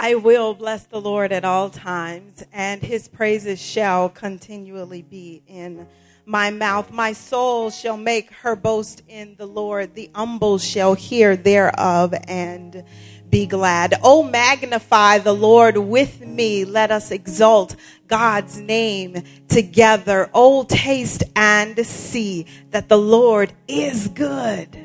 I 0.00 0.14
will 0.14 0.54
bless 0.54 0.84
the 0.84 1.00
Lord 1.00 1.32
at 1.32 1.44
all 1.44 1.70
times, 1.70 2.44
and 2.52 2.80
his 2.80 3.08
praises 3.08 3.60
shall 3.60 4.08
continually 4.08 5.02
be 5.02 5.42
in 5.48 5.88
my 6.24 6.50
mouth. 6.50 6.92
My 6.92 7.12
soul 7.12 7.70
shall 7.70 7.96
make 7.96 8.30
her 8.30 8.54
boast 8.54 9.02
in 9.08 9.34
the 9.38 9.46
Lord. 9.46 9.96
The 9.96 10.08
humble 10.14 10.58
shall 10.58 10.94
hear 10.94 11.34
thereof 11.34 12.14
and 12.28 12.84
be 13.28 13.46
glad. 13.46 13.94
Oh, 14.04 14.22
magnify 14.22 15.18
the 15.18 15.34
Lord 15.34 15.76
with 15.76 16.20
me. 16.20 16.64
Let 16.64 16.92
us 16.92 17.10
exalt 17.10 17.74
God's 18.06 18.56
name 18.56 19.24
together. 19.48 20.30
Oh, 20.32 20.62
taste 20.62 21.24
and 21.34 21.84
see 21.84 22.46
that 22.70 22.88
the 22.88 22.98
Lord 22.98 23.52
is 23.66 24.06
good. 24.06 24.78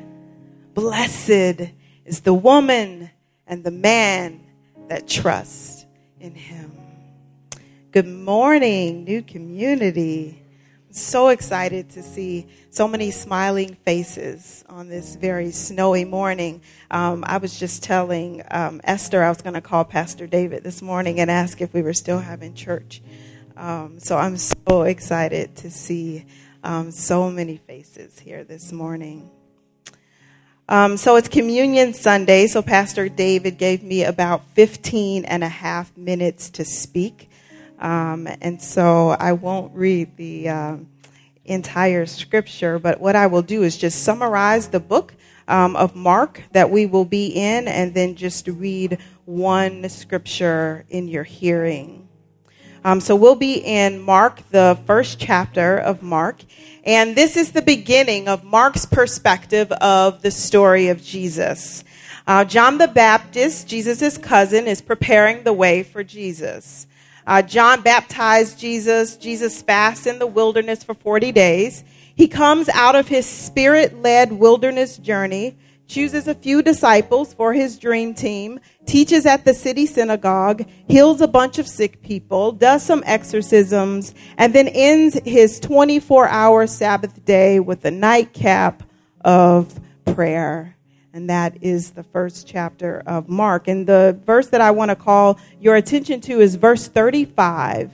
Blessed 0.74 1.70
is 2.04 2.22
the 2.22 2.34
woman 2.34 3.10
and 3.46 3.62
the 3.62 3.70
man 3.70 4.43
that 4.88 5.08
trust 5.08 5.86
in 6.20 6.34
him. 6.34 6.72
Good 7.92 8.06
morning, 8.06 9.04
new 9.04 9.22
community. 9.22 10.40
so 10.90 11.28
excited 11.28 11.90
to 11.90 12.02
see 12.04 12.46
so 12.70 12.86
many 12.86 13.10
smiling 13.10 13.76
faces 13.84 14.64
on 14.68 14.88
this 14.88 15.16
very 15.16 15.50
snowy 15.50 16.04
morning. 16.04 16.60
Um, 16.90 17.24
I 17.26 17.38
was 17.38 17.58
just 17.58 17.82
telling 17.82 18.42
um, 18.50 18.80
Esther 18.84 19.22
I 19.22 19.28
was 19.28 19.42
going 19.42 19.54
to 19.54 19.60
call 19.60 19.84
Pastor 19.84 20.26
David 20.28 20.62
this 20.62 20.82
morning 20.82 21.18
and 21.18 21.30
ask 21.30 21.60
if 21.60 21.74
we 21.74 21.82
were 21.82 21.92
still 21.92 22.20
having 22.20 22.54
church. 22.54 23.02
Um, 23.56 23.98
so 23.98 24.16
I'm 24.16 24.36
so 24.36 24.82
excited 24.82 25.56
to 25.56 25.70
see 25.70 26.26
um, 26.62 26.90
so 26.90 27.30
many 27.30 27.56
faces 27.56 28.18
here 28.18 28.44
this 28.44 28.72
morning. 28.72 29.30
Um, 30.66 30.96
so 30.96 31.16
it's 31.16 31.28
Communion 31.28 31.92
Sunday, 31.92 32.46
so 32.46 32.62
Pastor 32.62 33.10
David 33.10 33.58
gave 33.58 33.82
me 33.82 34.02
about 34.02 34.48
15 34.54 35.26
and 35.26 35.44
a 35.44 35.48
half 35.48 35.94
minutes 35.94 36.48
to 36.50 36.64
speak. 36.64 37.28
Um, 37.78 38.26
and 38.40 38.62
so 38.62 39.10
I 39.10 39.32
won't 39.32 39.74
read 39.74 40.16
the 40.16 40.48
uh, 40.48 40.76
entire 41.44 42.06
scripture, 42.06 42.78
but 42.78 42.98
what 42.98 43.14
I 43.14 43.26
will 43.26 43.42
do 43.42 43.62
is 43.62 43.76
just 43.76 44.04
summarize 44.04 44.68
the 44.68 44.80
book 44.80 45.14
um, 45.48 45.76
of 45.76 45.94
Mark 45.94 46.42
that 46.52 46.70
we 46.70 46.86
will 46.86 47.04
be 47.04 47.26
in 47.26 47.68
and 47.68 47.92
then 47.92 48.14
just 48.14 48.48
read 48.48 48.96
one 49.26 49.86
scripture 49.90 50.86
in 50.88 51.08
your 51.08 51.24
hearing. 51.24 52.08
Um, 52.86 53.00
so 53.00 53.16
we'll 53.16 53.34
be 53.34 53.54
in 53.54 54.00
Mark, 54.00 54.48
the 54.50 54.78
first 54.86 55.18
chapter 55.18 55.76
of 55.76 56.02
Mark. 56.02 56.42
And 56.84 57.16
this 57.16 57.38
is 57.38 57.52
the 57.52 57.62
beginning 57.62 58.28
of 58.28 58.44
Mark's 58.44 58.84
perspective 58.84 59.72
of 59.72 60.20
the 60.20 60.30
story 60.30 60.88
of 60.88 61.02
Jesus. 61.02 61.82
Uh, 62.26 62.44
John 62.44 62.76
the 62.76 62.88
Baptist, 62.88 63.66
Jesus' 63.66 64.18
cousin, 64.18 64.66
is 64.66 64.82
preparing 64.82 65.44
the 65.44 65.52
way 65.54 65.82
for 65.82 66.04
Jesus. 66.04 66.86
Uh, 67.26 67.40
John 67.40 67.80
baptized 67.80 68.58
Jesus. 68.58 69.16
Jesus 69.16 69.62
fasts 69.62 70.06
in 70.06 70.18
the 70.18 70.26
wilderness 70.26 70.84
for 70.84 70.92
40 70.92 71.32
days. 71.32 71.84
He 72.14 72.28
comes 72.28 72.68
out 72.68 72.94
of 72.94 73.08
his 73.08 73.24
spirit 73.24 74.02
led 74.02 74.32
wilderness 74.32 74.98
journey 74.98 75.56
chooses 75.86 76.28
a 76.28 76.34
few 76.34 76.62
disciples 76.62 77.34
for 77.34 77.52
his 77.52 77.78
dream 77.78 78.14
team, 78.14 78.60
teaches 78.86 79.26
at 79.26 79.44
the 79.44 79.54
city 79.54 79.86
synagogue, 79.86 80.66
heals 80.88 81.20
a 81.20 81.28
bunch 81.28 81.58
of 81.58 81.68
sick 81.68 82.02
people, 82.02 82.52
does 82.52 82.82
some 82.82 83.02
exorcisms, 83.06 84.14
and 84.38 84.54
then 84.54 84.68
ends 84.68 85.18
his 85.24 85.60
24 85.60 86.28
hour 86.28 86.66
Sabbath 86.66 87.24
day 87.24 87.60
with 87.60 87.84
a 87.84 87.90
nightcap 87.90 88.82
of 89.24 89.78
prayer. 90.04 90.76
And 91.12 91.30
that 91.30 91.58
is 91.62 91.92
the 91.92 92.02
first 92.02 92.48
chapter 92.48 93.02
of 93.06 93.28
Mark. 93.28 93.68
And 93.68 93.86
the 93.86 94.18
verse 94.26 94.48
that 94.48 94.60
I 94.60 94.72
want 94.72 94.90
to 94.90 94.96
call 94.96 95.38
your 95.60 95.76
attention 95.76 96.20
to 96.22 96.40
is 96.40 96.56
verse 96.56 96.88
35. 96.88 97.92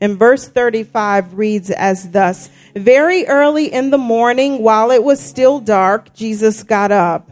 And 0.00 0.16
verse 0.16 0.48
35 0.48 1.34
reads 1.34 1.70
as 1.70 2.10
thus 2.10 2.48
Very 2.74 3.26
early 3.26 3.72
in 3.72 3.90
the 3.90 3.98
morning, 3.98 4.62
while 4.62 4.92
it 4.92 5.02
was 5.02 5.20
still 5.20 5.60
dark, 5.60 6.14
Jesus 6.14 6.62
got 6.62 6.92
up, 6.92 7.30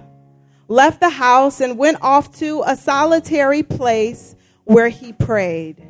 left 0.68 1.00
the 1.00 1.08
house, 1.08 1.60
and 1.60 1.78
went 1.78 1.98
off 2.02 2.30
to 2.38 2.62
a 2.66 2.76
solitary 2.76 3.62
place 3.62 4.36
where 4.64 4.88
he 4.88 5.12
prayed. 5.12 5.82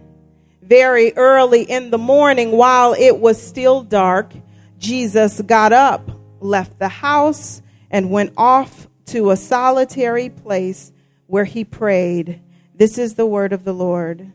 Very 0.62 1.12
early 1.16 1.62
in 1.62 1.91
the 1.91 1.99
morning, 1.99 2.53
while 2.53 2.94
it 2.94 3.19
was 3.19 3.43
still 3.43 3.83
dark, 3.83 4.33
Jesus 4.78 5.41
got 5.41 5.72
up, 5.72 6.11
left 6.41 6.78
the 6.78 6.89
house, 6.89 7.61
and 7.91 8.11
went 8.11 8.33
off 8.37 8.87
to 9.06 9.31
a 9.31 9.37
solitary 9.37 10.28
place 10.31 10.93
where 11.27 11.45
he 11.45 11.65
prayed. 11.65 12.41
This 12.75 12.99
is 12.99 13.15
the 13.15 13.27
word 13.27 13.53
of 13.53 13.65
the 13.65 13.72
Lord. 13.72 14.33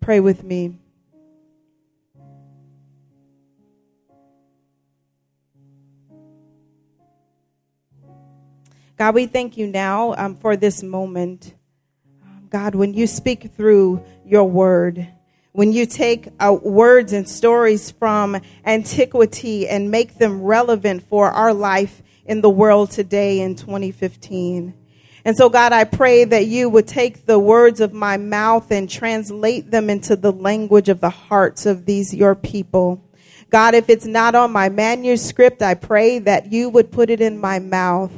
Pray 0.00 0.20
with 0.20 0.42
me. 0.44 0.77
God, 8.98 9.14
we 9.14 9.26
thank 9.26 9.56
you 9.56 9.68
now 9.68 10.12
um, 10.18 10.34
for 10.34 10.56
this 10.56 10.82
moment. 10.82 11.54
God, 12.50 12.74
when 12.74 12.94
you 12.94 13.06
speak 13.06 13.52
through 13.56 14.02
your 14.26 14.42
word, 14.42 15.06
when 15.52 15.72
you 15.72 15.86
take 15.86 16.26
uh, 16.40 16.52
words 16.60 17.12
and 17.12 17.28
stories 17.28 17.92
from 17.92 18.40
antiquity 18.66 19.68
and 19.68 19.92
make 19.92 20.18
them 20.18 20.42
relevant 20.42 21.04
for 21.08 21.30
our 21.30 21.54
life 21.54 22.02
in 22.24 22.40
the 22.40 22.50
world 22.50 22.90
today 22.90 23.40
in 23.40 23.54
2015. 23.54 24.74
And 25.24 25.36
so, 25.36 25.48
God, 25.48 25.72
I 25.72 25.84
pray 25.84 26.24
that 26.24 26.46
you 26.46 26.68
would 26.68 26.88
take 26.88 27.24
the 27.24 27.38
words 27.38 27.80
of 27.80 27.92
my 27.92 28.16
mouth 28.16 28.72
and 28.72 28.90
translate 28.90 29.70
them 29.70 29.90
into 29.90 30.16
the 30.16 30.32
language 30.32 30.88
of 30.88 31.00
the 31.00 31.10
hearts 31.10 31.66
of 31.66 31.86
these, 31.86 32.12
your 32.12 32.34
people. 32.34 33.00
God, 33.48 33.74
if 33.74 33.88
it's 33.88 34.06
not 34.06 34.34
on 34.34 34.50
my 34.50 34.68
manuscript, 34.68 35.62
I 35.62 35.74
pray 35.74 36.18
that 36.18 36.50
you 36.50 36.68
would 36.68 36.90
put 36.90 37.10
it 37.10 37.20
in 37.20 37.38
my 37.38 37.60
mouth. 37.60 38.10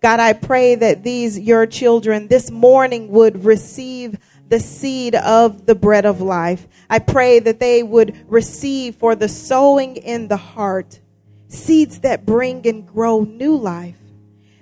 God, 0.00 0.20
I 0.20 0.32
pray 0.32 0.74
that 0.74 1.02
these, 1.02 1.38
your 1.38 1.66
children, 1.66 2.28
this 2.28 2.50
morning 2.50 3.08
would 3.08 3.44
receive 3.44 4.18
the 4.48 4.60
seed 4.60 5.14
of 5.14 5.66
the 5.66 5.74
bread 5.74 6.06
of 6.06 6.20
life. 6.20 6.68
I 6.88 7.00
pray 7.00 7.40
that 7.40 7.58
they 7.58 7.82
would 7.82 8.16
receive 8.30 8.96
for 8.96 9.14
the 9.14 9.28
sowing 9.28 9.96
in 9.96 10.28
the 10.28 10.36
heart 10.36 11.00
seeds 11.48 12.00
that 12.00 12.26
bring 12.26 12.66
and 12.66 12.86
grow 12.86 13.22
new 13.22 13.56
life 13.56 13.96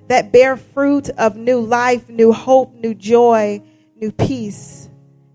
that 0.08 0.32
bear 0.32 0.56
fruit 0.56 1.08
of 1.10 1.36
new 1.36 1.60
life, 1.60 2.08
new 2.08 2.32
hope, 2.32 2.74
new 2.74 2.94
joy, 2.94 3.62
new 3.96 4.12
peace, 4.12 4.88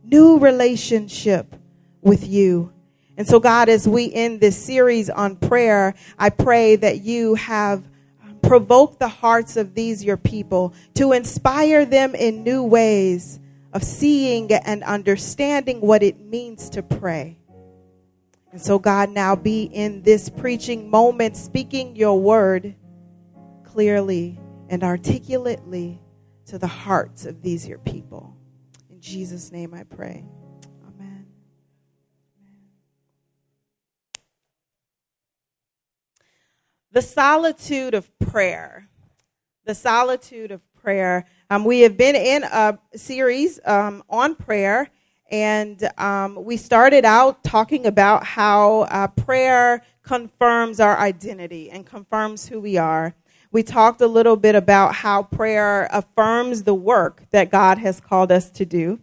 new 0.04 0.38
relationship 0.38 1.56
with 2.02 2.28
you. 2.28 2.72
And 3.18 3.28
so, 3.28 3.40
God, 3.40 3.68
as 3.68 3.88
we 3.88 4.14
end 4.14 4.40
this 4.40 4.58
series 4.58 5.10
on 5.10 5.36
prayer, 5.36 5.94
I 6.18 6.30
pray 6.30 6.76
that 6.78 7.02
you 7.02 7.36
have 7.36 7.84
provoked 8.42 9.00
the 9.00 9.08
hearts 9.08 9.58
of 9.58 9.74
these 9.74 10.04
your 10.04 10.18
people 10.18 10.74
to 10.96 11.12
inspire 11.12 11.86
them 11.86 12.16
in 12.16 12.44
new 12.44 12.64
ways 12.64 13.40
of 13.74 13.84
seeing 13.84 14.52
and 14.52 14.84
understanding 14.84 15.82
what 15.82 16.04
it 16.04 16.20
means 16.20 16.70
to 16.72 16.82
pray. 16.82 17.38
And 18.52 18.62
so, 18.62 18.80
God, 18.80 19.10
now 19.12 19.36
be 19.36 19.64
in 19.64 20.02
this 20.02 20.30
preaching 20.30 20.90
moment, 20.90 21.38
speaking 21.38 21.96
your 21.96 22.20
word 22.20 22.74
clearly 23.64 24.40
and 24.70 24.84
articulately 24.84 26.00
to 26.48 26.58
the 26.58 26.68
hearts 26.68 27.26
of 27.26 27.44
these 27.44 27.68
your 27.68 27.78
people. 27.80 28.36
In 28.90 29.00
Jesus' 29.00 29.52
name 29.52 29.74
I 29.74 29.84
pray. 29.84 30.26
The 36.92 37.04
solitude 37.04 37.94
of 37.94 38.10
prayer. 38.18 38.88
The 39.66 39.76
solitude 39.76 40.50
of 40.50 40.62
prayer. 40.74 41.26
Um, 41.52 41.64
we 41.64 41.82
have 41.82 41.98
been 41.98 42.16
in 42.16 42.44
a 42.44 42.80
series 42.96 43.60
um, 43.64 44.02
on 44.10 44.34
prayer, 44.34 44.90
and 45.30 45.88
um, 46.00 46.44
we 46.44 46.58
started 46.58 47.06
out 47.06 47.44
talking 47.44 47.86
about 47.86 48.26
how 48.26 48.88
uh, 48.90 49.06
prayer 49.06 49.84
confirms 50.02 50.80
our 50.80 50.98
identity 50.98 51.70
and 51.70 51.86
confirms 51.86 52.48
who 52.48 52.60
we 52.60 52.78
are. 52.78 53.14
We 53.52 53.62
talked 53.62 54.02
a 54.02 54.08
little 54.08 54.36
bit 54.36 54.56
about 54.56 54.96
how 54.96 55.22
prayer 55.22 55.88
affirms 55.92 56.64
the 56.64 56.74
work 56.74 57.22
that 57.30 57.52
God 57.52 57.78
has 57.78 58.00
called 58.00 58.32
us 58.32 58.50
to 58.50 58.66
do. 58.66 59.00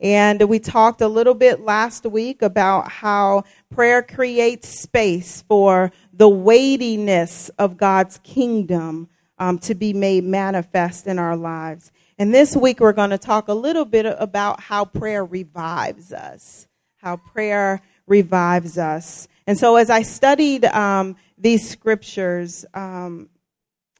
And 0.00 0.48
we 0.48 0.58
talked 0.58 1.02
a 1.02 1.08
little 1.08 1.34
bit 1.34 1.60
last 1.60 2.06
week 2.06 2.40
about 2.40 2.90
how 2.90 3.44
prayer 3.70 4.02
creates 4.02 4.68
space 4.68 5.42
for 5.42 5.92
the 6.12 6.28
weightiness 6.28 7.48
of 7.58 7.76
God's 7.76 8.18
kingdom 8.18 9.08
um, 9.38 9.58
to 9.60 9.74
be 9.74 9.92
made 9.92 10.24
manifest 10.24 11.06
in 11.06 11.18
our 11.18 11.36
lives. 11.36 11.90
And 12.18 12.34
this 12.34 12.54
week 12.54 12.80
we're 12.80 12.92
going 12.92 13.10
to 13.10 13.18
talk 13.18 13.48
a 13.48 13.54
little 13.54 13.86
bit 13.86 14.04
about 14.04 14.60
how 14.60 14.84
prayer 14.84 15.24
revives 15.24 16.12
us. 16.12 16.68
How 16.98 17.16
prayer 17.16 17.80
revives 18.06 18.76
us. 18.76 19.26
And 19.46 19.56
so 19.56 19.76
as 19.76 19.88
I 19.88 20.02
studied 20.02 20.66
um, 20.66 21.16
these 21.38 21.66
scriptures, 21.68 22.66
um, 22.74 23.30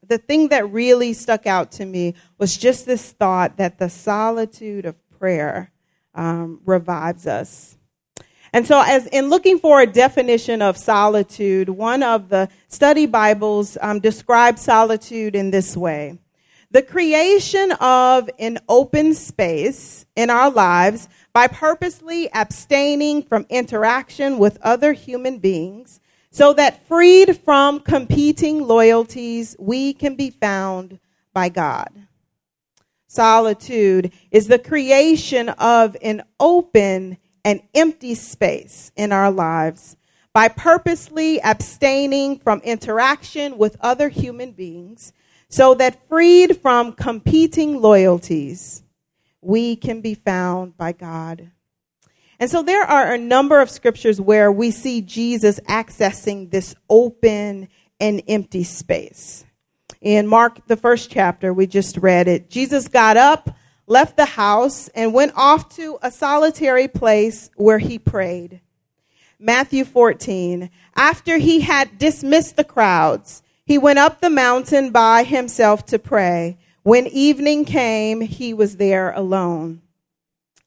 the 0.06 0.19
thing 0.19 0.49
that 0.49 0.70
really 0.70 1.12
stuck 1.14 1.46
out 1.46 1.72
to 1.72 1.87
me 1.87 2.14
was 2.37 2.58
just 2.58 2.84
this 2.84 3.12
thought 3.12 3.56
that 3.56 3.78
the 3.78 3.88
solitude 3.88 4.84
of 4.84 4.96
prayer 5.19 5.72
um, 6.14 6.61
revives 6.67 7.26
us. 7.26 7.78
And 8.52 8.67
so, 8.67 8.82
as 8.85 9.06
in 9.06 9.31
looking 9.31 9.58
for 9.58 9.81
a 9.81 9.87
definition 9.87 10.61
of 10.61 10.76
solitude, 10.76 11.69
one 11.69 12.02
of 12.02 12.29
the 12.29 12.49
study 12.69 13.06
Bibles 13.06 13.79
um, 13.81 14.00
describes 14.00 14.62
solitude 14.62 15.37
in 15.37 15.50
this 15.50 15.76
way 15.76 16.19
the 16.73 16.82
creation 16.82 17.73
of 17.81 18.31
an 18.38 18.58
open 18.69 19.12
space 19.12 20.06
in 20.14 20.31
our 20.31 20.50
lives 20.50 21.08
by 21.32 21.49
purposely 21.49 22.32
abstaining 22.32 23.23
from 23.23 23.44
interaction 23.49 24.38
with 24.38 24.58
other 24.62 24.93
human 24.93 25.38
beings 25.38 26.00
so 26.31 26.53
that 26.53 26.87
freed 26.87 27.37
from 27.38 27.81
competing 27.81 28.62
loyalties, 28.62 29.56
we 29.58 29.93
can 29.93 30.14
be 30.14 30.31
found 30.31 31.00
by 31.32 31.49
God. 31.49 31.91
Solitude 33.08 34.12
is 34.31 34.46
the 34.46 34.58
creation 34.58 35.49
of 35.49 35.96
an 36.03 36.23
open 36.38 37.19
an 37.44 37.60
empty 37.75 38.14
space 38.14 38.92
in 38.96 39.12
our 39.12 39.31
lives 39.31 39.96
by 40.32 40.48
purposely 40.48 41.40
abstaining 41.40 42.38
from 42.38 42.60
interaction 42.60 43.58
with 43.58 43.76
other 43.81 44.08
human 44.08 44.52
beings 44.52 45.12
so 45.48 45.75
that 45.75 46.08
freed 46.08 46.58
from 46.58 46.92
competing 46.92 47.81
loyalties, 47.81 48.84
we 49.40 49.75
can 49.75 50.00
be 50.00 50.14
found 50.14 50.76
by 50.76 50.92
God. 50.92 51.50
And 52.38 52.48
so 52.50 52.62
there 52.62 52.84
are 52.84 53.12
a 53.12 53.19
number 53.19 53.60
of 53.60 53.69
scriptures 53.69 54.20
where 54.20 54.52
we 54.52 54.70
see 54.70 55.02
Jesus 55.02 55.60
accessing 55.69 56.50
this 56.50 56.75
open 56.88 57.69
and 57.98 58.22
empty 58.28 58.64
space. 58.64 59.44
In 60.00 60.26
Mark, 60.26 60.66
the 60.66 60.76
first 60.76 61.10
chapter, 61.10 61.52
we 61.52 61.66
just 61.66 61.98
read 61.98 62.28
it. 62.28 62.48
Jesus 62.48 62.88
got 62.88 63.19
up 63.19 63.50
left 63.90 64.16
the 64.16 64.25
house, 64.25 64.88
and 64.94 65.12
went 65.12 65.32
off 65.34 65.69
to 65.69 65.98
a 66.00 66.12
solitary 66.12 66.87
place 66.87 67.50
where 67.56 67.81
he 67.81 67.98
prayed. 67.98 68.60
Matthew 69.37 69.84
14. 69.84 70.70
After 70.94 71.38
he 71.38 71.62
had 71.62 71.98
dismissed 71.98 72.56
the 72.56 72.64
crowds, 72.64 73.42
he 73.64 73.78
went 73.78 73.98
up 73.98 74.20
the 74.20 74.31
mountain 74.31 74.92
by 74.92 75.25
himself 75.25 75.84
to 75.87 75.98
pray. 75.98 76.56
When 76.84 77.08
evening 77.08 77.64
came, 77.64 78.20
he 78.20 78.54
was 78.54 78.76
there 78.76 79.10
alone. 79.10 79.82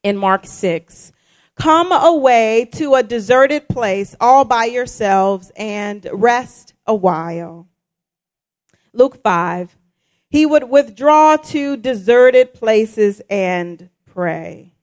In 0.03 0.17
Mark 0.17 0.45
6. 0.45 1.13
Come 1.55 1.93
away 1.93 2.67
to 2.73 2.95
a 2.95 3.03
deserted 3.03 3.69
place 3.69 4.17
all 4.19 4.43
by 4.43 4.65
yourselves 4.65 5.49
and 5.55 6.05
rest 6.11 6.73
a 6.85 6.93
while. 6.93 7.69
Luke 8.91 9.23
5 9.23 9.77
he 10.33 10.47
would 10.47 10.67
withdraw 10.67 11.37
to 11.37 11.77
deserted 11.77 12.55
places 12.55 13.21
and 13.29 13.87
pray. 14.11 14.73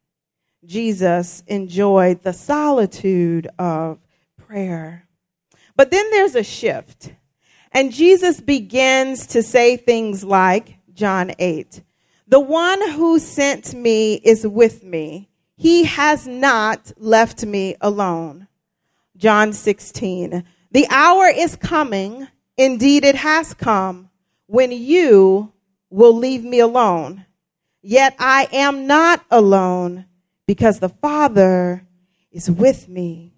Jesus 0.64 1.42
enjoyed 1.48 2.22
the 2.22 2.32
solitude 2.32 3.48
of 3.58 3.98
prayer. 4.36 5.08
But 5.74 5.90
then 5.90 6.08
there's 6.12 6.36
a 6.36 6.44
shift, 6.44 7.12
and 7.72 7.92
Jesus 7.92 8.40
begins 8.40 9.26
to 9.26 9.42
say 9.42 9.76
things 9.76 10.22
like 10.22 10.76
John 10.94 11.32
8 11.36 11.82
The 12.28 12.38
one 12.38 12.92
who 12.92 13.18
sent 13.18 13.74
me 13.74 14.14
is 14.14 14.46
with 14.46 14.84
me, 14.84 15.30
he 15.56 15.82
has 15.82 16.28
not 16.28 16.92
left 16.96 17.44
me 17.44 17.74
alone. 17.80 18.46
John 19.16 19.52
16 19.52 20.44
The 20.70 20.86
hour 20.90 21.26
is 21.26 21.56
coming, 21.56 22.28
indeed, 22.56 23.02
it 23.04 23.16
has 23.16 23.52
come 23.52 24.09
when 24.50 24.72
you 24.72 25.52
will 25.90 26.16
leave 26.16 26.42
me 26.42 26.58
alone. 26.58 27.24
Yet 27.82 28.16
I 28.18 28.48
am 28.52 28.88
not 28.88 29.24
alone 29.30 30.06
because 30.44 30.80
the 30.80 30.88
Father 30.88 31.86
is 32.32 32.50
with 32.50 32.88
me. 32.88 33.32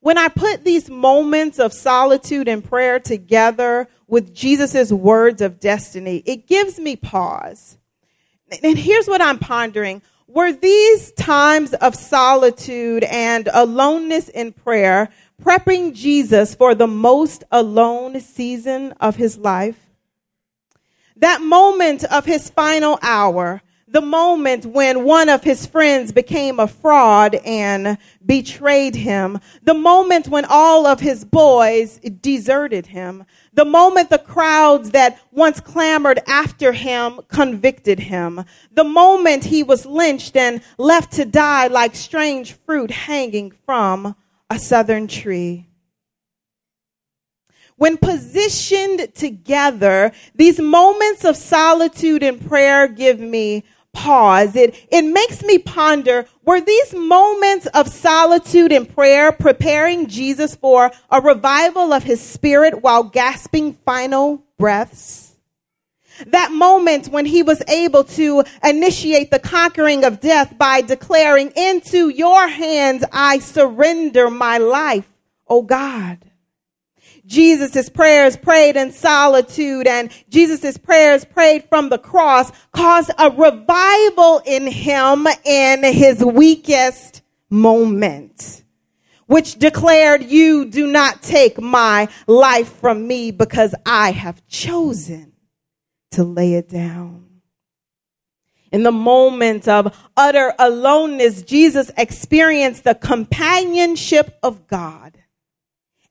When 0.00 0.16
I 0.16 0.28
put 0.28 0.64
these 0.64 0.88
moments 0.88 1.58
of 1.58 1.74
solitude 1.74 2.48
and 2.48 2.64
prayer 2.64 2.98
together 2.98 3.86
with 4.06 4.34
Jesus' 4.34 4.90
words 4.90 5.42
of 5.42 5.60
destiny, 5.60 6.22
it 6.24 6.46
gives 6.46 6.78
me 6.78 6.96
pause. 6.96 7.76
And 8.62 8.78
here's 8.78 9.08
what 9.08 9.20
I'm 9.20 9.38
pondering. 9.38 10.00
Were 10.26 10.52
these 10.52 11.12
times 11.12 11.74
of 11.74 11.94
solitude 11.94 13.04
and 13.04 13.48
aloneness 13.52 14.30
in 14.30 14.52
prayer 14.52 15.10
prepping 15.42 15.94
Jesus 15.94 16.54
for 16.54 16.74
the 16.74 16.86
most 16.86 17.44
alone 17.50 18.20
season 18.20 18.92
of 19.00 19.16
his 19.16 19.38
life. 19.38 19.78
That 21.16 21.40
moment 21.40 22.04
of 22.04 22.24
his 22.24 22.50
final 22.50 22.98
hour, 23.02 23.62
the 23.88 24.00
moment 24.02 24.66
when 24.66 25.04
one 25.04 25.28
of 25.28 25.44
his 25.44 25.64
friends 25.64 26.10
became 26.10 26.58
a 26.58 26.66
fraud 26.66 27.36
and 27.36 27.96
betrayed 28.24 28.96
him, 28.96 29.38
the 29.62 29.74
moment 29.74 30.26
when 30.26 30.44
all 30.44 30.86
of 30.86 30.98
his 30.98 31.24
boys 31.24 32.00
deserted 32.20 32.86
him, 32.86 33.24
the 33.52 33.64
moment 33.64 34.10
the 34.10 34.18
crowds 34.18 34.90
that 34.90 35.20
once 35.30 35.60
clamored 35.60 36.18
after 36.26 36.72
him 36.72 37.20
convicted 37.28 38.00
him, 38.00 38.44
the 38.72 38.84
moment 38.84 39.44
he 39.44 39.62
was 39.62 39.86
lynched 39.86 40.36
and 40.36 40.60
left 40.78 41.12
to 41.12 41.24
die 41.24 41.68
like 41.68 41.94
strange 41.94 42.52
fruit 42.52 42.90
hanging 42.90 43.52
from 43.64 44.16
a 44.50 44.58
southern 44.58 45.08
tree. 45.08 45.66
When 47.76 47.98
positioned 47.98 49.14
together, 49.14 50.12
these 50.34 50.58
moments 50.58 51.24
of 51.24 51.36
solitude 51.36 52.22
and 52.22 52.46
prayer 52.46 52.88
give 52.88 53.20
me 53.20 53.64
pause. 53.92 54.54
It, 54.56 54.86
it 54.90 55.02
makes 55.02 55.42
me 55.42 55.58
ponder, 55.58 56.26
were 56.44 56.60
these 56.60 56.94
moments 56.94 57.66
of 57.66 57.88
solitude 57.88 58.72
and 58.72 58.88
prayer 58.88 59.32
preparing 59.32 60.06
Jesus 60.06 60.54
for 60.54 60.90
a 61.10 61.20
revival 61.20 61.92
of 61.92 62.04
his 62.04 62.20
spirit 62.20 62.82
while 62.82 63.02
gasping 63.02 63.72
final 63.84 64.44
breaths? 64.58 65.25
That 66.28 66.52
moment 66.52 67.08
when 67.08 67.26
he 67.26 67.42
was 67.42 67.62
able 67.68 68.04
to 68.04 68.44
initiate 68.64 69.30
the 69.30 69.38
conquering 69.38 70.04
of 70.04 70.20
death 70.20 70.56
by 70.56 70.80
declaring, 70.80 71.52
Into 71.56 72.08
your 72.08 72.48
hands 72.48 73.04
I 73.12 73.38
surrender 73.38 74.30
my 74.30 74.58
life, 74.58 75.10
O 75.48 75.62
God. 75.62 76.18
Jesus' 77.26 77.88
prayers 77.88 78.36
prayed 78.36 78.76
in 78.76 78.92
solitude 78.92 79.86
and 79.86 80.10
Jesus' 80.30 80.78
prayers 80.78 81.24
prayed 81.24 81.64
from 81.68 81.88
the 81.88 81.98
cross 81.98 82.52
caused 82.72 83.10
a 83.18 83.30
revival 83.30 84.40
in 84.46 84.68
him 84.68 85.26
in 85.44 85.82
his 85.82 86.24
weakest 86.24 87.22
moment, 87.50 88.62
which 89.26 89.58
declared, 89.58 90.22
You 90.22 90.66
do 90.66 90.86
not 90.86 91.22
take 91.22 91.60
my 91.60 92.08
life 92.28 92.72
from 92.76 93.06
me 93.06 93.32
because 93.32 93.74
I 93.84 94.12
have 94.12 94.46
chosen 94.46 95.32
to 96.12 96.24
lay 96.24 96.54
it 96.54 96.68
down. 96.68 97.26
In 98.72 98.82
the 98.82 98.92
moment 98.92 99.68
of 99.68 99.96
utter 100.16 100.52
aloneness, 100.58 101.42
Jesus 101.42 101.90
experienced 101.96 102.84
the 102.84 102.94
companionship 102.94 104.38
of 104.42 104.66
God 104.66 105.16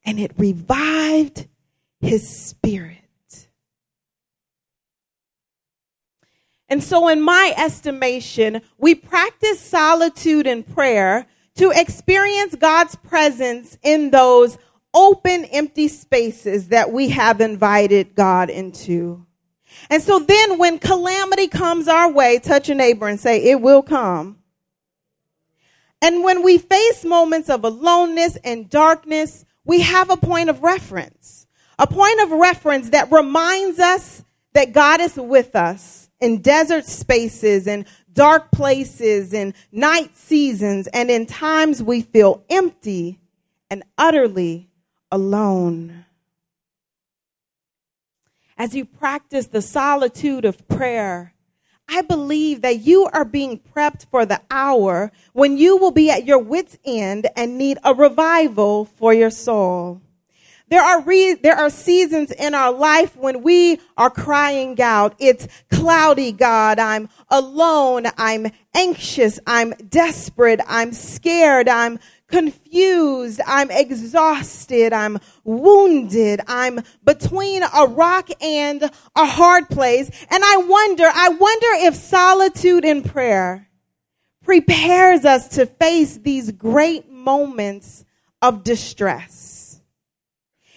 and 0.06 0.20
it 0.20 0.32
revived 0.38 1.48
his 2.00 2.28
spirit. 2.28 2.98
And 6.68 6.84
so, 6.84 7.08
in 7.10 7.22
my 7.22 7.54
estimation, 7.58 8.62
we 8.78 8.96
practice 8.96 9.60
solitude 9.60 10.48
and 10.48 10.68
prayer 10.68 11.28
to 11.56 11.72
experience 11.72 12.56
God's 12.56 12.96
presence 12.96 13.78
in 13.84 14.12
those 14.12 14.58
open, 14.94 15.46
empty 15.46 15.88
spaces 15.88 16.70
that 16.70 16.92
we 16.92 17.10
have 17.10 17.42
invited 17.42 18.16
God 18.16 18.50
into. 18.50 19.25
And 19.90 20.02
so 20.02 20.20
then 20.20 20.58
when 20.58 20.80
calamity 20.80 21.48
comes 21.48 21.88
our 21.88 22.12
way, 22.12 22.40
touch 22.40 22.70
a 22.70 22.76
neighbor 22.76 23.08
and 23.08 23.20
say, 23.20 23.44
it 23.52 23.62
will 23.62 23.82
come. 23.82 24.40
And 26.02 26.24
when 26.24 26.44
we 26.44 26.58
face 26.58 27.06
moments 27.06 27.50
of 27.50 27.64
aloneness 27.64 28.38
and 28.44 28.70
darkness, 28.70 29.46
we 29.64 29.82
have 29.82 30.10
a 30.10 30.18
point 30.18 30.50
of 30.50 30.62
reference. 30.62 31.48
A 31.80 31.88
point 31.88 32.22
of 32.22 32.32
reference 32.32 32.92
that 32.92 33.12
reminds 33.12 33.80
us 33.80 34.24
that 34.54 34.72
God 34.72 35.02
is 35.02 35.16
with 35.16 35.56
us 35.56 36.10
in 36.20 36.42
desert 36.42 36.86
spaces 36.86 37.68
and 37.68 37.86
dark 38.14 38.50
places 38.52 39.34
and 39.34 39.54
night 39.72 40.16
seasons 40.16 40.88
and 40.88 41.12
in 41.12 41.26
times 41.26 41.84
we 41.84 42.02
feel 42.02 42.44
empty 42.50 43.20
and 43.70 43.84
utterly 43.98 44.70
alone 45.12 46.05
as 48.58 48.76
you 48.76 48.86
practice 48.86 49.48
the 49.48 49.62
solitude 49.62 50.46
of 50.46 50.68
prayer, 50.68 51.34
I 51.88 52.02
believe 52.02 52.62
that 52.62 52.80
you 52.80 53.06
are 53.14 53.26
being 53.26 53.60
prepped 53.60 54.10
for 54.10 54.26
the 54.26 54.42
hour 54.50 55.12
when 55.34 55.58
you 55.58 55.78
will 55.78 55.92
be 55.92 56.10
at 56.10 56.26
your 56.26 56.40
wits' 56.40 56.78
end 56.84 57.28
and 57.36 57.58
need 57.58 57.78
a 57.84 57.94
revival 57.94 58.86
for 58.86 59.14
your 59.14 59.30
soul. 59.30 60.02
There 60.68 60.82
are 60.82 61.02
re- 61.02 61.36
there 61.36 61.56
are 61.56 61.70
seasons 61.70 62.32
in 62.32 62.56
our 62.56 62.72
life 62.72 63.16
when 63.16 63.44
we 63.44 63.80
are 63.98 64.10
crying 64.10 64.82
out. 64.82 65.14
It's 65.20 65.48
cloudy, 65.70 66.32
God. 66.32 66.80
I'm 66.80 67.08
alone. 67.30 68.06
I'm 68.18 68.48
anxious. 68.74 69.40
I'm 69.46 69.72
desperate. 69.90 70.60
I'm 70.68 70.92
scared. 70.92 71.70
I'm 71.70 72.00
confused. 72.28 73.42
I'm 73.46 73.72
exhausted. 73.72 74.94
I'm 74.94 75.20
wounded. 75.44 76.42
I'm 76.48 76.82
between 77.04 77.64
a 77.64 77.88
rock 77.88 78.30
and 78.42 78.84
a 78.84 79.26
hard 79.26 79.70
place. 79.70 80.10
And 80.30 80.44
I 80.44 80.58
wonder, 80.58 81.06
I 81.06 81.30
wonder 81.30 81.68
if 81.88 81.96
solitude 81.96 82.86
in 82.86 83.04
prayer 83.04 83.68
prepares 84.44 85.26
us 85.26 85.48
to 85.50 85.66
face 85.66 86.18
these 86.18 86.52
great 86.52 87.10
moments 87.10 88.06
of 88.42 88.64
distress 88.64 89.65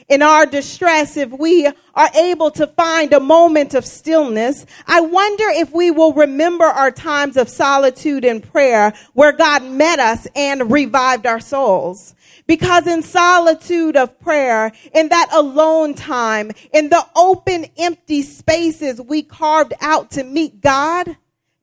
in 0.09 0.23
our 0.23 0.47
distress, 0.47 1.19
if 1.19 1.31
we 1.31 1.67
are 1.67 2.11
able 2.15 2.51
to 2.53 2.67
find 2.67 3.13
a 3.13 3.21
moment 3.21 3.75
of 3.75 3.85
stillness, 3.85 4.65
I 4.87 5.03
wonder 5.03 5.45
if 5.49 5.71
we 5.73 5.91
will 5.91 6.15
remember 6.15 6.65
our 6.65 6.91
times 6.91 7.37
of 7.37 7.49
solitude 7.49 8.25
and 8.25 8.43
prayer 8.43 8.95
where 9.13 9.33
God 9.33 9.63
met 9.65 9.99
us 9.99 10.27
and 10.35 10.73
revived 10.73 11.27
our 11.27 11.41
souls. 11.41 12.15
Because 12.47 12.87
in 12.87 13.03
solitude 13.03 13.97
of 13.97 14.19
prayer, 14.19 14.73
in 14.95 15.11
that 15.11 15.29
alone 15.33 15.93
time, 15.93 16.53
in 16.73 16.89
the 16.89 17.07
open, 17.15 17.67
empty 17.77 18.23
spaces 18.23 19.03
we 19.03 19.23
carved 19.23 19.75
out 19.83 20.13
to 20.13 20.25
meet 20.25 20.63
God, 20.63 21.15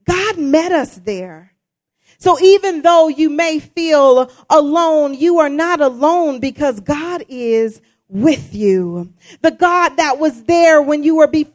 God 0.06 0.38
met 0.38 0.72
us 0.72 0.98
there. 0.98 1.54
So 2.20 2.40
even 2.40 2.84
though 2.84 3.08
you 3.08 3.32
may 3.32 3.60
feel 3.60 4.32
alone, 4.50 5.16
you 5.16 5.40
are 5.40 5.50
not 5.50 5.82
alone 5.82 6.40
because 6.40 6.80
God 6.80 7.24
is 7.28 7.82
with 8.10 8.54
you. 8.54 9.14
The 9.42 9.52
God 9.52 9.98
that 9.98 10.20
was 10.20 10.44
there 10.44 10.82
when 10.82 11.04
you 11.04 11.16
were 11.16 11.28
be- 11.28 11.48
being 11.48 11.55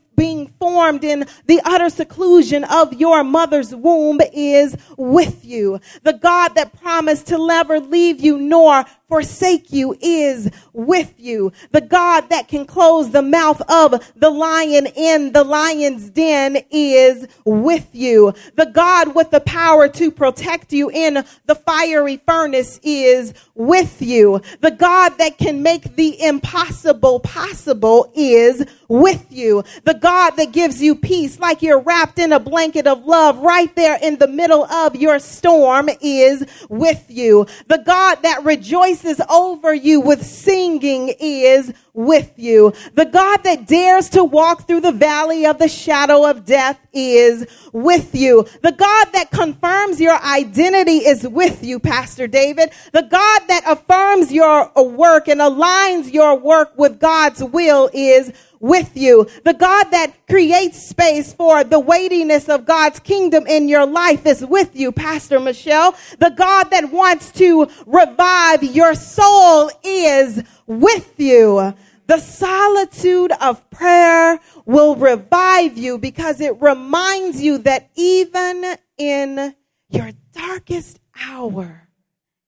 formed 0.61 1.02
in 1.02 1.26
the 1.47 1.61
utter 1.64 1.88
seclusion 1.88 2.64
of 2.64 2.93
your 2.93 3.25
mother's 3.25 3.75
womb 3.75 4.21
is 4.33 4.76
with 4.97 5.45
you. 5.45 5.81
The 6.02 6.12
God 6.12 6.55
that 6.55 6.79
promised 6.81 7.29
to 7.29 7.45
never 7.45 7.81
leave 7.81 8.21
you 8.21 8.38
nor 8.38 8.85
forsake 9.09 9.73
you 9.73 9.97
is 10.00 10.49
with 10.73 11.14
you. 11.19 11.52
The 11.73 11.81
God 11.81 12.31
that 12.31 12.47
can 12.47 12.64
close 12.64 13.11
the 13.11 13.23
mouth 13.23 13.61
of 13.69 14.00
the 14.14 14.31
lion 14.31 14.87
in 14.87 15.33
the 15.33 15.43
lion's 15.43 16.11
den 16.11 16.59
is 16.71 17.26
with 17.45 17.88
you. 17.93 18.33
The 18.55 18.67
God 18.67 19.17
with 19.17 19.31
the 19.31 19.40
power 19.40 19.88
to 19.88 20.12
protect 20.12 20.73
you 20.73 20.90
in 20.90 21.25
the 21.47 21.55
fiery 21.57 22.19
furnace 22.19 22.79
is 22.85 23.35
with 23.57 24.00
you. 24.00 24.40
The 24.61 24.71
God 24.71 25.19
that 25.19 25.38
can 25.38 25.62
make 25.62 25.97
the 25.97 26.23
impossible 26.23 27.19
possible 27.21 28.12
is 28.14 28.64
with 28.88 29.26
you. 29.31 29.64
The 29.85 29.95
God 29.95 30.37
that 30.37 30.50
gives 30.52 30.83
you 30.83 30.95
peace 30.95 31.38
like 31.38 31.62
you're 31.62 31.80
wrapped 31.80 32.19
in 32.19 32.33
a 32.33 32.40
blanket 32.40 32.87
of 32.87 33.04
love 33.04 33.38
right 33.38 33.75
there 33.76 33.99
in 34.02 34.19
the 34.19 34.28
middle 34.28 34.64
of 34.64 34.97
your 34.97 35.19
storm 35.19 35.88
is 36.00 36.45
with 36.69 37.04
you. 37.09 37.47
The 37.69 37.78
God 37.78 38.23
that 38.23 38.45
rejoices 38.45 39.21
over 39.30 39.75
you 39.75 40.00
with 40.00 40.25
singing 40.25 41.14
is 41.21 41.73
with 41.94 42.32
you. 42.37 42.73
The 42.94 43.06
God 43.06 43.44
that 43.44 43.66
dares 43.66 44.09
to 44.11 44.25
walk 44.25 44.66
through 44.66 44.80
the 44.80 44.92
valley 44.92 45.47
of 45.47 45.59
the 45.59 45.68
shadow 45.68 46.28
of 46.28 46.44
death 46.44 46.78
is 46.92 47.47
with 47.73 48.14
you. 48.14 48.47
The 48.62 48.73
God 48.73 49.09
that 49.12 49.30
confirms 49.30 50.00
your 50.00 50.18
identity 50.23 50.99
is 50.99 51.26
with 51.26 51.64
you, 51.64 51.78
Pastor 51.78 52.26
David. 52.26 52.73
The 52.92 53.02
God 53.02 53.42
that 53.49 53.62
affirms 53.66 54.32
your 54.32 54.70
work 54.76 55.28
and 55.28 55.40
aligns 55.40 56.12
your 56.12 56.38
work 56.38 56.76
with 56.76 56.99
God's 56.99 57.42
will 57.42 57.90
is 57.92 58.32
with 58.61 58.94
you. 58.94 59.26
The 59.44 59.54
God 59.54 59.85
that 59.90 60.26
creates 60.28 60.87
space 60.87 61.32
for 61.32 61.64
the 61.64 61.80
weightiness 61.80 62.49
of 62.49 62.66
God's 62.66 63.00
kingdom 63.00 63.47
in 63.47 63.68
your 63.68 63.87
life 63.87 64.26
is 64.26 64.44
with 64.44 64.76
you, 64.76 64.92
Pastor 64.92 65.40
Michelle. 65.40 65.97
The 66.18 66.30
God 66.30 66.64
that 66.64 66.92
wants 66.92 67.32
to 67.32 67.68
revive 67.87 68.62
your 68.62 68.94
soul 68.94 69.70
is 69.82 70.42
with 70.71 71.19
you. 71.19 71.75
The 72.07 72.19
solitude 72.19 73.33
of 73.41 73.69
prayer 73.71 74.39
will 74.65 74.95
revive 74.95 75.77
you 75.77 75.99
because 75.99 76.41
it 76.41 76.61
reminds 76.61 77.43
you 77.43 77.59
that 77.59 77.91
even 77.97 78.77
in 78.97 79.55
your 79.89 80.12
darkest 80.33 81.00
hour, 81.21 81.89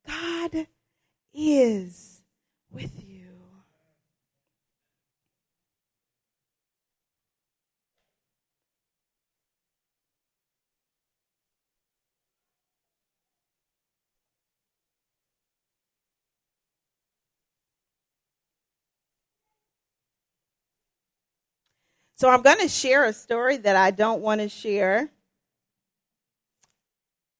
God 0.06 0.66
is 1.34 2.22
with 2.70 2.92
you. 2.96 3.01
So 22.22 22.30
I'm 22.30 22.42
going 22.42 22.60
to 22.60 22.68
share 22.68 23.04
a 23.04 23.12
story 23.12 23.56
that 23.56 23.74
I 23.74 23.90
don't 23.90 24.22
want 24.22 24.40
to 24.42 24.48
share. 24.48 25.10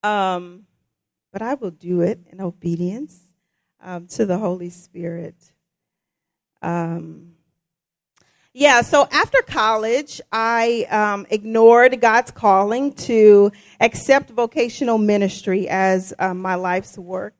Um, 0.03 0.65
but 1.33 1.41
I 1.41 1.55
will 1.55 1.71
do 1.71 2.01
it 2.01 2.19
in 2.33 2.41
obedience 2.41 3.17
um, 3.81 4.09
to 4.09 4.27
the 4.27 4.39
Holy 4.39 4.71
Spirit. 4.71 5.37
Um, 6.63 7.35
yeah, 8.53 8.81
so 8.81 9.07
after 9.13 9.41
college, 9.43 10.21
I 10.33 10.89
um, 10.91 11.29
ignored 11.31 12.01
God's 12.01 12.33
calling 12.33 12.93
to 12.95 13.53
accept 13.79 14.31
vocational 14.31 14.99
ministry 14.99 15.69
as 15.69 16.13
um, 16.19 16.43
my 16.43 16.57
life's 16.57 16.99
work. 16.99 17.37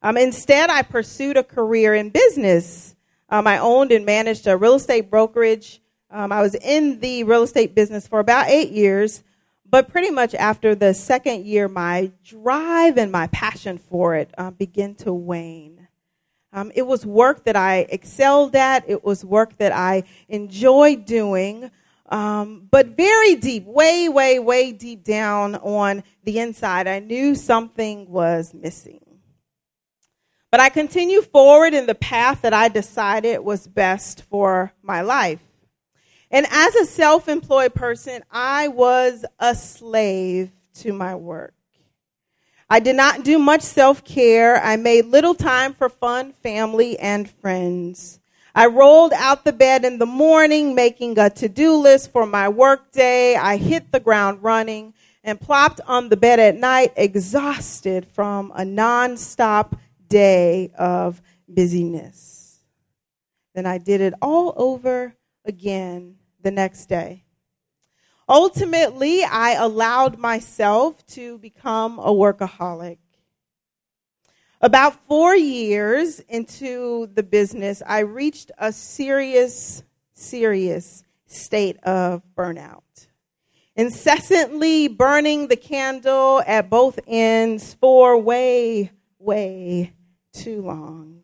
Um, 0.00 0.16
instead, 0.16 0.70
I 0.70 0.80
pursued 0.80 1.36
a 1.36 1.44
career 1.44 1.94
in 1.94 2.08
business. 2.08 2.96
Um, 3.28 3.46
I 3.46 3.58
owned 3.58 3.92
and 3.92 4.06
managed 4.06 4.46
a 4.46 4.56
real 4.56 4.76
estate 4.76 5.10
brokerage 5.10 5.81
um, 6.12 6.30
I 6.30 6.42
was 6.42 6.54
in 6.54 7.00
the 7.00 7.24
real 7.24 7.42
estate 7.42 7.74
business 7.74 8.06
for 8.06 8.20
about 8.20 8.48
eight 8.48 8.70
years, 8.70 9.22
but 9.68 9.88
pretty 9.88 10.10
much 10.10 10.34
after 10.34 10.74
the 10.74 10.92
second 10.92 11.46
year, 11.46 11.68
my 11.68 12.12
drive 12.22 12.98
and 12.98 13.10
my 13.10 13.28
passion 13.28 13.78
for 13.78 14.14
it 14.14 14.30
uh, 14.36 14.50
began 14.50 14.94
to 14.96 15.12
wane. 15.12 15.88
Um, 16.52 16.70
it 16.74 16.86
was 16.86 17.06
work 17.06 17.44
that 17.44 17.56
I 17.56 17.86
excelled 17.88 18.54
at, 18.54 18.84
it 18.86 19.02
was 19.02 19.24
work 19.24 19.56
that 19.56 19.72
I 19.72 20.04
enjoyed 20.28 21.06
doing, 21.06 21.70
um, 22.10 22.68
but 22.70 22.88
very 22.88 23.36
deep, 23.36 23.64
way, 23.64 24.10
way, 24.10 24.38
way 24.38 24.72
deep 24.72 25.02
down 25.02 25.54
on 25.56 26.04
the 26.24 26.40
inside, 26.40 26.86
I 26.86 26.98
knew 26.98 27.34
something 27.34 28.10
was 28.10 28.52
missing. 28.52 29.00
But 30.50 30.60
I 30.60 30.68
continued 30.68 31.24
forward 31.24 31.72
in 31.72 31.86
the 31.86 31.94
path 31.94 32.42
that 32.42 32.52
I 32.52 32.68
decided 32.68 33.40
was 33.40 33.66
best 33.66 34.24
for 34.24 34.74
my 34.82 35.00
life. 35.00 35.40
And 36.32 36.46
as 36.50 36.74
a 36.74 36.86
self 36.86 37.28
employed 37.28 37.74
person, 37.74 38.22
I 38.30 38.68
was 38.68 39.26
a 39.38 39.54
slave 39.54 40.50
to 40.76 40.94
my 40.94 41.14
work. 41.14 41.52
I 42.70 42.80
did 42.80 42.96
not 42.96 43.22
do 43.22 43.38
much 43.38 43.60
self 43.60 44.02
care. 44.02 44.56
I 44.56 44.76
made 44.76 45.04
little 45.04 45.34
time 45.34 45.74
for 45.74 45.90
fun, 45.90 46.32
family, 46.42 46.98
and 46.98 47.28
friends. 47.28 48.18
I 48.54 48.66
rolled 48.66 49.12
out 49.12 49.44
the 49.44 49.52
bed 49.52 49.84
in 49.84 49.98
the 49.98 50.06
morning, 50.06 50.74
making 50.74 51.18
a 51.18 51.28
to 51.28 51.50
do 51.50 51.74
list 51.74 52.12
for 52.12 52.24
my 52.24 52.48
work 52.48 52.92
day. 52.92 53.36
I 53.36 53.58
hit 53.58 53.92
the 53.92 54.00
ground 54.00 54.42
running 54.42 54.94
and 55.22 55.38
plopped 55.38 55.82
on 55.86 56.08
the 56.08 56.16
bed 56.16 56.40
at 56.40 56.56
night, 56.56 56.92
exhausted 56.96 58.06
from 58.06 58.52
a 58.54 58.64
non-stop 58.64 59.76
day 60.08 60.72
of 60.78 61.20
busyness. 61.46 62.58
Then 63.54 63.66
I 63.66 63.76
did 63.76 64.00
it 64.00 64.14
all 64.22 64.54
over 64.56 65.14
again 65.44 66.16
the 66.42 66.50
next 66.50 66.86
day. 66.86 67.24
Ultimately, 68.28 69.24
I 69.24 69.52
allowed 69.52 70.18
myself 70.18 71.04
to 71.08 71.38
become 71.38 71.98
a 71.98 72.12
workaholic. 72.12 72.98
About 74.60 74.94
four 75.06 75.34
years 75.34 76.20
into 76.20 77.08
the 77.14 77.22
business, 77.24 77.82
I 77.84 78.00
reached 78.00 78.52
a 78.58 78.72
serious, 78.72 79.82
serious 80.12 81.02
state 81.26 81.82
of 81.82 82.22
burnout. 82.36 83.08
Incessantly 83.74 84.86
burning 84.86 85.48
the 85.48 85.56
candle 85.56 86.42
at 86.46 86.70
both 86.70 87.00
ends 87.08 87.74
for 87.74 88.16
way, 88.18 88.92
way 89.18 89.94
too 90.32 90.62
long. 90.62 91.21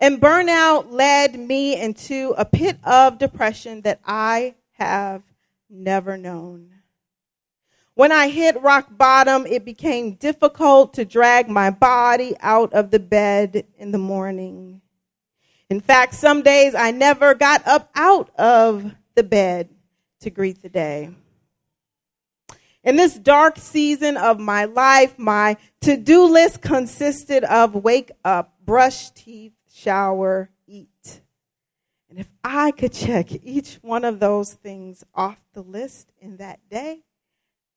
And 0.00 0.20
burnout 0.20 0.92
led 0.92 1.38
me 1.38 1.80
into 1.80 2.34
a 2.38 2.44
pit 2.44 2.78
of 2.84 3.18
depression 3.18 3.80
that 3.82 4.00
I 4.04 4.54
have 4.72 5.22
never 5.68 6.16
known. 6.16 6.70
When 7.94 8.12
I 8.12 8.28
hit 8.28 8.62
rock 8.62 8.96
bottom, 8.96 9.44
it 9.44 9.64
became 9.64 10.14
difficult 10.14 10.94
to 10.94 11.04
drag 11.04 11.48
my 11.48 11.70
body 11.70 12.36
out 12.38 12.72
of 12.72 12.92
the 12.92 13.00
bed 13.00 13.66
in 13.76 13.90
the 13.90 13.98
morning. 13.98 14.82
In 15.68 15.80
fact, 15.80 16.14
some 16.14 16.42
days 16.42 16.76
I 16.76 16.92
never 16.92 17.34
got 17.34 17.66
up 17.66 17.90
out 17.96 18.30
of 18.38 18.94
the 19.16 19.24
bed 19.24 19.68
to 20.20 20.30
greet 20.30 20.62
the 20.62 20.68
day. 20.68 21.10
In 22.84 22.94
this 22.94 23.18
dark 23.18 23.58
season 23.58 24.16
of 24.16 24.38
my 24.38 24.64
life, 24.64 25.18
my 25.18 25.56
to 25.80 25.96
do 25.96 26.24
list 26.24 26.62
consisted 26.62 27.42
of 27.42 27.74
wake 27.74 28.12
up, 28.24 28.54
brush 28.64 29.10
teeth, 29.10 29.52
shower, 29.82 30.50
eat. 30.66 31.20
And 32.10 32.18
if 32.18 32.28
I 32.42 32.70
could 32.70 32.92
check 32.92 33.32
each 33.44 33.74
one 33.82 34.04
of 34.04 34.18
those 34.18 34.54
things 34.54 35.04
off 35.14 35.38
the 35.52 35.62
list 35.62 36.10
in 36.20 36.38
that 36.38 36.58
day, 36.70 37.02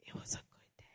it 0.05 0.15
was 0.15 0.33
a 0.33 0.37
good 0.37 0.77
day. 0.79 0.85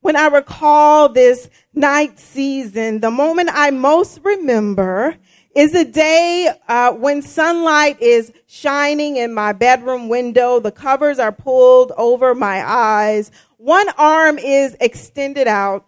When 0.00 0.16
I 0.16 0.28
recall 0.28 1.10
this 1.10 1.50
night 1.74 2.18
season, 2.18 3.00
the 3.00 3.10
moment 3.10 3.50
I 3.52 3.70
most 3.70 4.20
remember 4.22 5.16
is 5.54 5.74
a 5.74 5.84
day 5.84 6.50
uh, 6.68 6.92
when 6.92 7.20
sunlight 7.20 8.00
is 8.00 8.32
shining 8.46 9.16
in 9.16 9.34
my 9.34 9.52
bedroom 9.52 10.08
window. 10.08 10.60
The 10.60 10.72
covers 10.72 11.18
are 11.18 11.32
pulled 11.32 11.92
over 11.96 12.34
my 12.34 12.66
eyes. 12.66 13.30
One 13.58 13.88
arm 13.98 14.38
is 14.38 14.76
extended 14.80 15.46
out. 15.46 15.84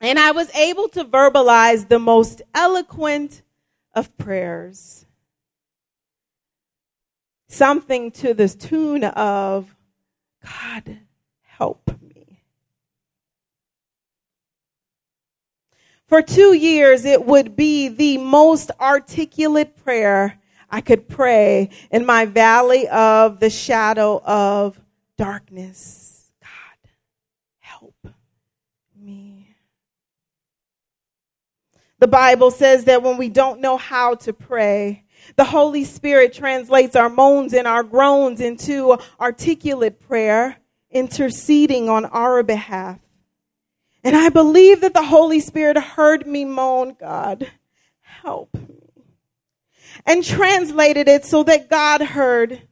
And 0.00 0.18
I 0.18 0.30
was 0.30 0.50
able 0.54 0.88
to 0.90 1.04
verbalize 1.04 1.88
the 1.88 1.98
most 1.98 2.40
eloquent 2.54 3.42
of 3.94 4.16
prayers. 4.16 5.04
Something 7.48 8.10
to 8.12 8.32
the 8.32 8.48
tune 8.48 9.04
of, 9.04 9.74
God, 10.42 11.00
help 11.42 11.90
me. 12.00 12.40
For 16.06 16.22
two 16.22 16.54
years, 16.54 17.04
it 17.04 17.26
would 17.26 17.54
be 17.54 17.88
the 17.88 18.18
most 18.18 18.70
articulate 18.80 19.76
prayer 19.84 20.40
I 20.70 20.80
could 20.80 21.08
pray 21.08 21.70
in 21.90 22.06
my 22.06 22.24
valley 22.24 22.88
of 22.88 23.40
the 23.40 23.50
shadow 23.50 24.22
of 24.24 24.80
darkness. 25.18 26.30
God, 26.40 26.90
help 27.58 27.94
me. 28.96 29.54
The 32.00 32.08
Bible 32.08 32.50
says 32.50 32.84
that 32.84 33.02
when 33.02 33.18
we 33.18 33.28
don't 33.28 33.60
know 33.60 33.76
how 33.76 34.14
to 34.16 34.32
pray, 34.32 35.04
the 35.36 35.44
Holy 35.44 35.84
Spirit 35.84 36.32
translates 36.32 36.96
our 36.96 37.10
moans 37.10 37.52
and 37.52 37.68
our 37.68 37.82
groans 37.82 38.40
into 38.40 38.98
articulate 39.20 40.00
prayer, 40.00 40.56
interceding 40.90 41.90
on 41.90 42.06
our 42.06 42.42
behalf. 42.42 42.98
And 44.02 44.16
I 44.16 44.30
believe 44.30 44.80
that 44.80 44.94
the 44.94 45.04
Holy 45.04 45.40
Spirit 45.40 45.76
heard 45.76 46.26
me 46.26 46.46
moan, 46.46 46.96
God, 46.98 47.50
help 48.00 48.54
me. 48.54 49.04
And 50.06 50.24
translated 50.24 51.06
it 51.06 51.26
so 51.26 51.42
that 51.42 51.68
God 51.68 52.00
heard, 52.00 52.62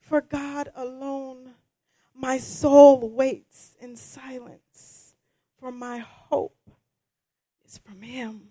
for 0.00 0.20
God 0.20 0.70
alone, 0.76 1.54
my 2.14 2.38
soul 2.38 3.10
waits 3.10 3.74
in 3.80 3.96
silence, 3.96 5.14
for 5.58 5.72
my 5.72 5.98
hope 5.98 6.70
is 7.66 7.78
from 7.78 8.02
Him. 8.02 8.49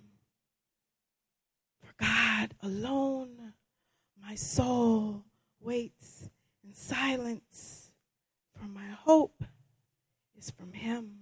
God 1.99 2.53
alone, 2.61 3.53
my 4.21 4.35
soul 4.35 5.25
waits 5.59 6.29
in 6.63 6.73
silence, 6.73 7.91
for 8.57 8.67
my 8.67 8.87
hope 9.03 9.43
is 10.37 10.51
from 10.51 10.73
Him 10.73 11.19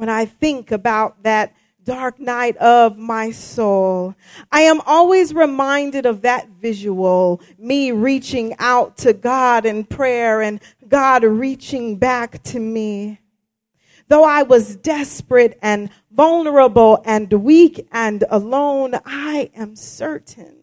when 0.00 0.08
I 0.08 0.24
think 0.24 0.72
about 0.72 1.24
that 1.24 1.54
dark 1.84 2.18
night 2.18 2.56
of 2.56 2.96
my 2.96 3.30
soul, 3.30 4.14
I 4.50 4.62
am 4.62 4.80
always 4.86 5.34
reminded 5.34 6.06
of 6.06 6.22
that 6.22 6.48
visual, 6.48 7.42
me 7.58 7.92
reaching 7.92 8.54
out 8.58 8.96
to 8.98 9.12
God 9.12 9.66
in 9.66 9.84
prayer 9.84 10.40
and 10.40 10.58
God 10.88 11.22
reaching 11.22 11.96
back 11.96 12.42
to 12.44 12.58
me. 12.58 13.19
Though 14.10 14.24
I 14.24 14.42
was 14.42 14.76
desperate 14.76 15.58
and 15.62 15.90
vulnerable 16.12 17.02
and 17.06 17.32
weak 17.32 17.88
and 17.92 18.24
alone, 18.30 18.94
I 19.06 19.50
am 19.54 19.76
certain 19.76 20.56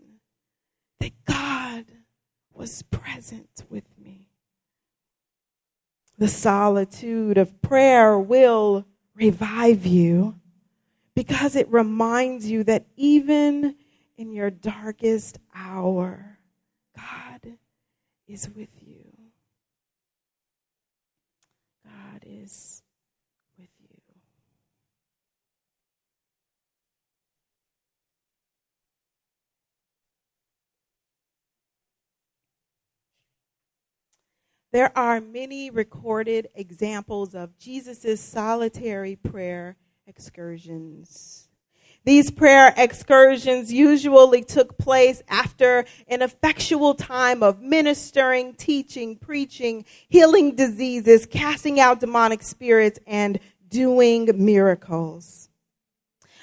that 1.00 1.14
God 1.26 1.86
was 2.54 2.84
present 2.84 3.66
with 3.70 3.86
me. 3.98 4.28
The 6.18 6.28
solitude 6.28 7.38
of 7.38 7.62
prayer 7.62 8.20
will 8.20 8.86
revive 9.16 9.86
you 9.86 10.36
because 11.16 11.56
it 11.56 11.72
reminds 11.72 12.52
you 12.52 12.64
that 12.66 12.88
even 12.98 13.76
in 14.18 14.34
your 14.34 14.52
darkest 14.52 15.40
hour, 15.56 16.40
God 16.98 17.58
is 18.28 18.50
with 18.56 18.72
you. 18.86 19.06
God 21.86 22.24
is 22.26 22.84
with 23.58 23.70
you. 23.82 23.98
There 34.78 34.96
are 34.96 35.20
many 35.20 35.72
recorded 35.72 36.50
examples 36.54 37.34
of 37.34 37.58
Jesus' 37.58 38.22
solitary 38.22 39.16
prayer 39.16 39.76
excursions. 40.06 41.50
These 42.06 42.30
prayer 42.30 42.76
excursions 42.78 43.74
usually 43.74 44.44
took 44.44 44.78
place 44.78 45.24
after 45.28 45.86
an 46.08 46.22
effectual 46.22 46.94
time 46.94 47.42
of 47.42 47.60
ministering, 47.60 48.54
teaching, 48.54 49.16
preaching, 49.16 49.84
healing 50.10 50.54
diseases, 50.54 51.26
casting 51.26 51.80
out 51.80 52.00
demonic 52.00 52.44
spirits, 52.44 53.00
and 53.08 53.40
doing 53.70 54.30
miracles. 54.36 55.50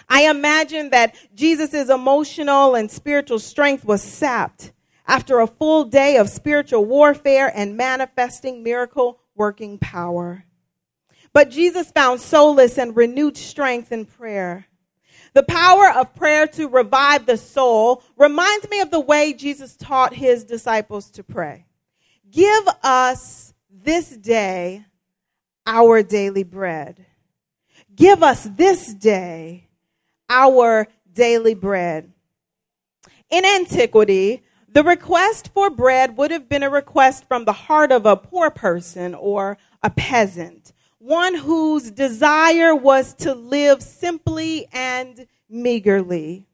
I 0.08 0.28
imagine 0.28 0.90
that 0.90 1.14
Jesus' 1.36 1.88
emotional 1.88 2.74
and 2.74 2.90
spiritual 2.90 3.38
strength 3.38 3.84
was 3.84 4.02
sapped 4.02 4.72
after 5.06 5.40
a 5.40 5.46
full 5.46 5.84
day 5.84 6.16
of 6.16 6.28
spiritual 6.28 6.84
warfare 6.84 7.50
and 7.54 7.76
manifesting 7.76 8.62
miracle 8.62 9.20
working 9.34 9.78
power. 9.78 10.44
But 11.32 11.50
Jesus 11.50 11.90
found 11.90 12.20
solace 12.20 12.78
and 12.78 12.96
renewed 12.96 13.36
strength 13.36 13.92
in 13.92 14.06
prayer. 14.06 14.66
The 15.34 15.42
power 15.42 15.90
of 15.90 16.14
prayer 16.14 16.46
to 16.46 16.68
revive 16.68 17.26
the 17.26 17.36
soul 17.36 18.04
reminds 18.16 18.70
me 18.70 18.80
of 18.80 18.92
the 18.92 19.00
way 19.00 19.32
Jesus 19.32 19.76
taught 19.76 20.14
his 20.14 20.44
disciples 20.44 21.10
to 21.12 21.24
pray. 21.24 21.66
Give 22.30 22.68
us 22.82 23.52
this 23.68 24.10
day 24.16 24.84
our 25.66 26.02
daily 26.02 26.44
bread. 26.44 27.04
Give 27.94 28.22
us 28.22 28.44
this 28.44 28.94
day 28.94 29.68
our 30.28 30.86
daily 31.12 31.54
bread. 31.54 32.12
In 33.30 33.44
antiquity, 33.44 34.44
the 34.74 34.82
request 34.82 35.50
for 35.54 35.70
bread 35.70 36.16
would 36.16 36.32
have 36.32 36.48
been 36.48 36.64
a 36.64 36.68
request 36.68 37.26
from 37.28 37.44
the 37.44 37.52
heart 37.52 37.92
of 37.92 38.04
a 38.06 38.16
poor 38.16 38.50
person 38.50 39.14
or 39.14 39.56
a 39.84 39.88
peasant, 39.88 40.72
one 40.98 41.36
whose 41.36 41.92
desire 41.92 42.74
was 42.74 43.14
to 43.14 43.34
live 43.34 43.82
simply 43.82 44.66
and 44.72 45.28
meagerly. 45.48 46.46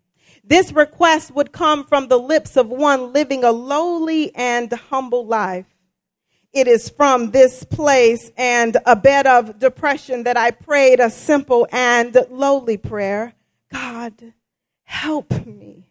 This 0.45 0.71
request 0.71 1.35
would 1.35 1.51
come 1.51 1.85
from 1.85 2.09
the 2.09 2.19
lips 2.19 2.59
of 2.59 2.69
one 2.69 3.15
living 3.15 3.43
a 3.43 3.53
lowly 3.53 4.35
and 4.35 4.71
humble 4.71 5.25
life. 5.27 5.67
It 6.53 6.69
is 6.69 6.91
from 6.91 7.31
this 7.31 7.65
place 7.65 8.31
and 8.37 8.77
a 8.85 8.97
bed 8.97 9.27
of 9.27 9.59
depression 9.59 10.25
that 10.25 10.37
I 10.37 10.51
prayed 10.51 11.01
a 11.01 11.09
simple 11.09 11.67
and 11.73 12.17
lowly 12.29 12.77
prayer 12.77 13.33
God, 13.73 14.35
help 14.83 15.47
me. 15.47 15.89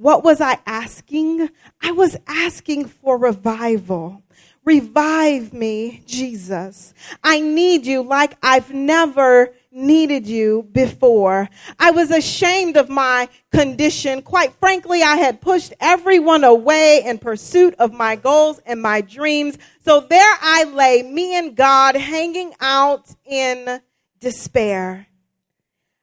What 0.00 0.22
was 0.22 0.40
I 0.40 0.60
asking? 0.64 1.50
I 1.82 1.90
was 1.90 2.16
asking 2.28 2.84
for 2.84 3.18
revival. 3.18 4.22
Revive 4.64 5.52
me, 5.52 6.04
Jesus. 6.06 6.94
I 7.24 7.40
need 7.40 7.84
you 7.84 8.02
like 8.02 8.36
I've 8.40 8.72
never 8.72 9.52
needed 9.72 10.28
you 10.28 10.68
before. 10.70 11.48
I 11.80 11.90
was 11.90 12.12
ashamed 12.12 12.76
of 12.76 12.88
my 12.88 13.28
condition. 13.50 14.22
Quite 14.22 14.52
frankly, 14.54 15.02
I 15.02 15.16
had 15.16 15.40
pushed 15.40 15.74
everyone 15.80 16.44
away 16.44 17.02
in 17.04 17.18
pursuit 17.18 17.74
of 17.80 17.92
my 17.92 18.14
goals 18.14 18.60
and 18.66 18.80
my 18.80 19.00
dreams. 19.00 19.58
So 19.84 19.98
there 19.98 20.34
I 20.40 20.62
lay, 20.62 21.02
me 21.02 21.36
and 21.36 21.56
God 21.56 21.96
hanging 21.96 22.54
out 22.60 23.12
in 23.24 23.80
despair. 24.20 25.08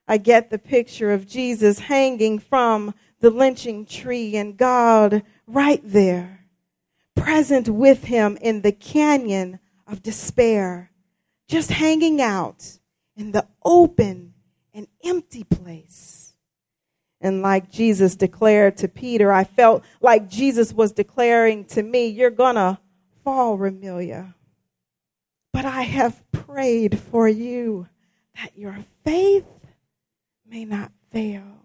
I 0.06 0.18
get 0.18 0.50
the 0.50 0.60
picture 0.60 1.14
of 1.14 1.26
Jesus 1.26 1.80
hanging 1.80 2.40
from 2.40 2.94
the 3.20 3.30
lynching 3.30 3.86
tree 3.86 4.36
and 4.36 4.58
God 4.58 5.24
right 5.48 5.82
there, 5.84 6.46
present 7.16 7.70
with 7.70 8.06
him 8.06 8.38
in 8.42 8.62
the 8.62 8.72
canyon 8.72 9.60
of 9.88 10.04
despair, 10.04 10.92
just 11.48 11.72
hanging 11.72 12.22
out 12.22 12.80
in 13.16 13.32
the 13.32 13.48
open 13.64 14.34
and 14.74 14.88
empty 15.04 15.44
place. 15.44 16.34
And 17.22 17.42
like 17.42 17.72
Jesus 17.72 18.16
declared 18.16 18.78
to 18.78 18.88
Peter, 18.88 19.32
I 19.32 19.46
felt 19.46 19.84
like 20.02 20.30
Jesus 20.30 20.74
was 20.74 20.92
declaring 20.92 21.66
to 21.66 21.82
me, 21.82 22.08
You're 22.08 22.30
to 22.30 22.78
fall, 23.24 23.58
Ramilia. 23.58 24.34
But 25.52 25.66
I 25.66 25.84
have 25.84 26.22
prayed 26.32 27.00
for 27.00 27.28
you 27.28 27.88
that 28.36 28.58
your 28.58 28.78
faith 29.04 29.48
may 30.48 30.66
not 30.66 30.92
fail. 31.12 31.65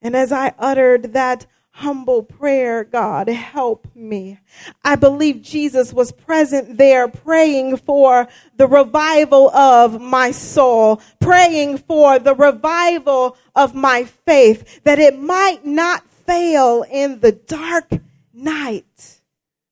And 0.00 0.14
as 0.14 0.32
I 0.32 0.54
uttered 0.58 1.12
that 1.14 1.46
humble 1.70 2.24
prayer, 2.24 2.82
God, 2.82 3.28
help 3.28 3.86
me. 3.94 4.38
I 4.84 4.96
believe 4.96 5.42
Jesus 5.42 5.92
was 5.92 6.10
present 6.10 6.76
there 6.76 7.06
praying 7.06 7.76
for 7.78 8.28
the 8.56 8.66
revival 8.66 9.48
of 9.50 10.00
my 10.00 10.32
soul, 10.32 11.00
praying 11.20 11.78
for 11.78 12.18
the 12.18 12.34
revival 12.34 13.36
of 13.54 13.74
my 13.74 14.04
faith, 14.04 14.82
that 14.84 14.98
it 14.98 15.18
might 15.18 15.64
not 15.64 16.08
fail 16.10 16.84
in 16.90 17.20
the 17.20 17.32
dark 17.32 17.90
night 18.32 19.20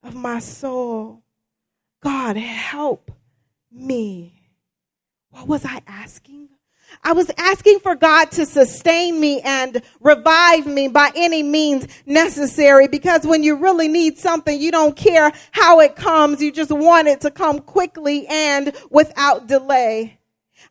of 0.03 0.15
my 0.15 0.39
soul. 0.39 1.23
God, 2.03 2.37
help 2.37 3.11
me. 3.73 4.43
What 5.31 5.49
was 5.49 5.65
I 5.65 5.83
asking? 5.87 6.51
I 7.07 7.13
was 7.13 7.31
asking 7.39 7.79
for 7.79 7.95
God 7.95 8.33
to 8.33 8.45
sustain 8.45 9.21
me 9.21 9.41
and 9.43 9.81
revive 10.01 10.67
me 10.67 10.89
by 10.89 11.13
any 11.15 11.41
means 11.41 11.87
necessary 12.05 12.89
because 12.89 13.25
when 13.25 13.45
you 13.45 13.55
really 13.55 13.87
need 13.87 14.19
something, 14.19 14.61
you 14.61 14.73
don't 14.73 14.97
care 14.97 15.31
how 15.53 15.79
it 15.79 15.95
comes. 15.95 16.43
You 16.43 16.51
just 16.51 16.73
want 16.73 17.07
it 17.07 17.21
to 17.21 17.31
come 17.31 17.61
quickly 17.61 18.27
and 18.27 18.77
without 18.91 19.47
delay. 19.47 20.19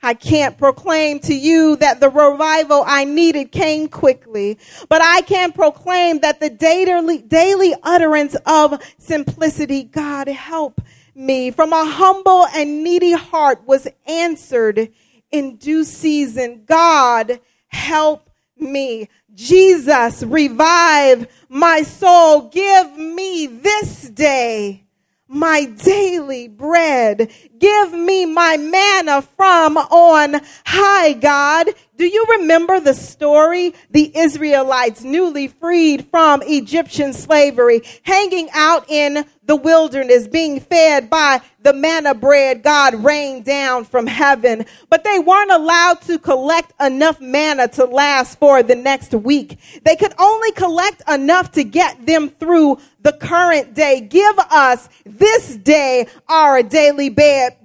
I 0.03 0.13
can't 0.13 0.57
proclaim 0.57 1.19
to 1.19 1.33
you 1.33 1.77
that 1.77 2.01
the 2.01 2.09
revival 2.09 2.83
I 2.85 3.05
needed 3.05 3.53
came 3.53 3.87
quickly, 3.87 4.59
but 4.89 5.01
I 5.01 5.21
can 5.21 5.53
proclaim 5.53 6.19
that 6.19 6.41
the 6.41 6.49
daily, 6.49 7.19
daily 7.19 7.73
utterance 7.81 8.35
of 8.45 8.83
simplicity, 8.97 9.83
God 9.83 10.27
help 10.27 10.81
me 11.15 11.49
from 11.51 11.71
a 11.71 11.85
humble 11.85 12.45
and 12.47 12.83
needy 12.83 13.13
heart 13.13 13.65
was 13.65 13.87
answered 14.05 14.89
in 15.37 15.57
due 15.57 15.83
season. 15.83 16.63
God, 16.65 17.39
help 17.67 18.29
me. 18.57 19.09
Jesus, 19.33 20.23
revive 20.23 21.27
my 21.49 21.81
soul. 21.81 22.49
Give 22.49 22.97
me 22.97 23.47
this 23.47 24.09
day 24.09 24.85
my 25.27 25.65
daily 25.65 26.47
bread. 26.47 27.31
Give 27.59 27.93
me 27.93 28.25
my 28.25 28.57
manna 28.57 29.21
from 29.21 29.77
on 29.77 30.41
high, 30.65 31.13
God. 31.13 31.69
Do 31.95 32.05
you 32.05 32.25
remember 32.39 32.79
the 32.79 32.93
story? 32.93 33.73
The 33.91 34.11
Israelites 34.17 35.03
newly 35.03 35.47
freed 35.47 36.07
from 36.07 36.41
Egyptian 36.43 37.13
slavery, 37.13 37.83
hanging 38.03 38.49
out 38.53 38.89
in 38.89 39.25
the 39.43 39.55
wilderness, 39.55 40.27
being 40.27 40.59
fed 40.59 41.09
by 41.09 41.41
the 41.61 41.71
manna 41.71 42.13
bread 42.13 42.63
God 42.63 42.95
rained 43.03 43.45
down 43.45 43.85
from 43.85 44.07
heaven. 44.07 44.65
But 44.89 45.03
they 45.03 45.19
weren't 45.19 45.51
allowed 45.51 46.01
to 46.01 46.19
collect 46.19 46.73
enough 46.81 47.21
manna 47.21 47.67
to 47.69 47.85
last 47.85 48.39
for 48.39 48.61
the 48.63 48.75
next 48.75 49.13
week. 49.13 49.57
They 49.83 49.95
could 49.95 50.13
only 50.19 50.51
collect 50.51 51.01
enough 51.09 51.53
to 51.53 51.63
get 51.63 52.05
them 52.05 52.29
through 52.29 52.79
the 53.01 53.13
current 53.13 53.73
day. 53.75 54.01
Give 54.01 54.37
us 54.39 54.89
this 55.05 55.55
day 55.57 56.07
our 56.27 56.63
daily 56.63 57.09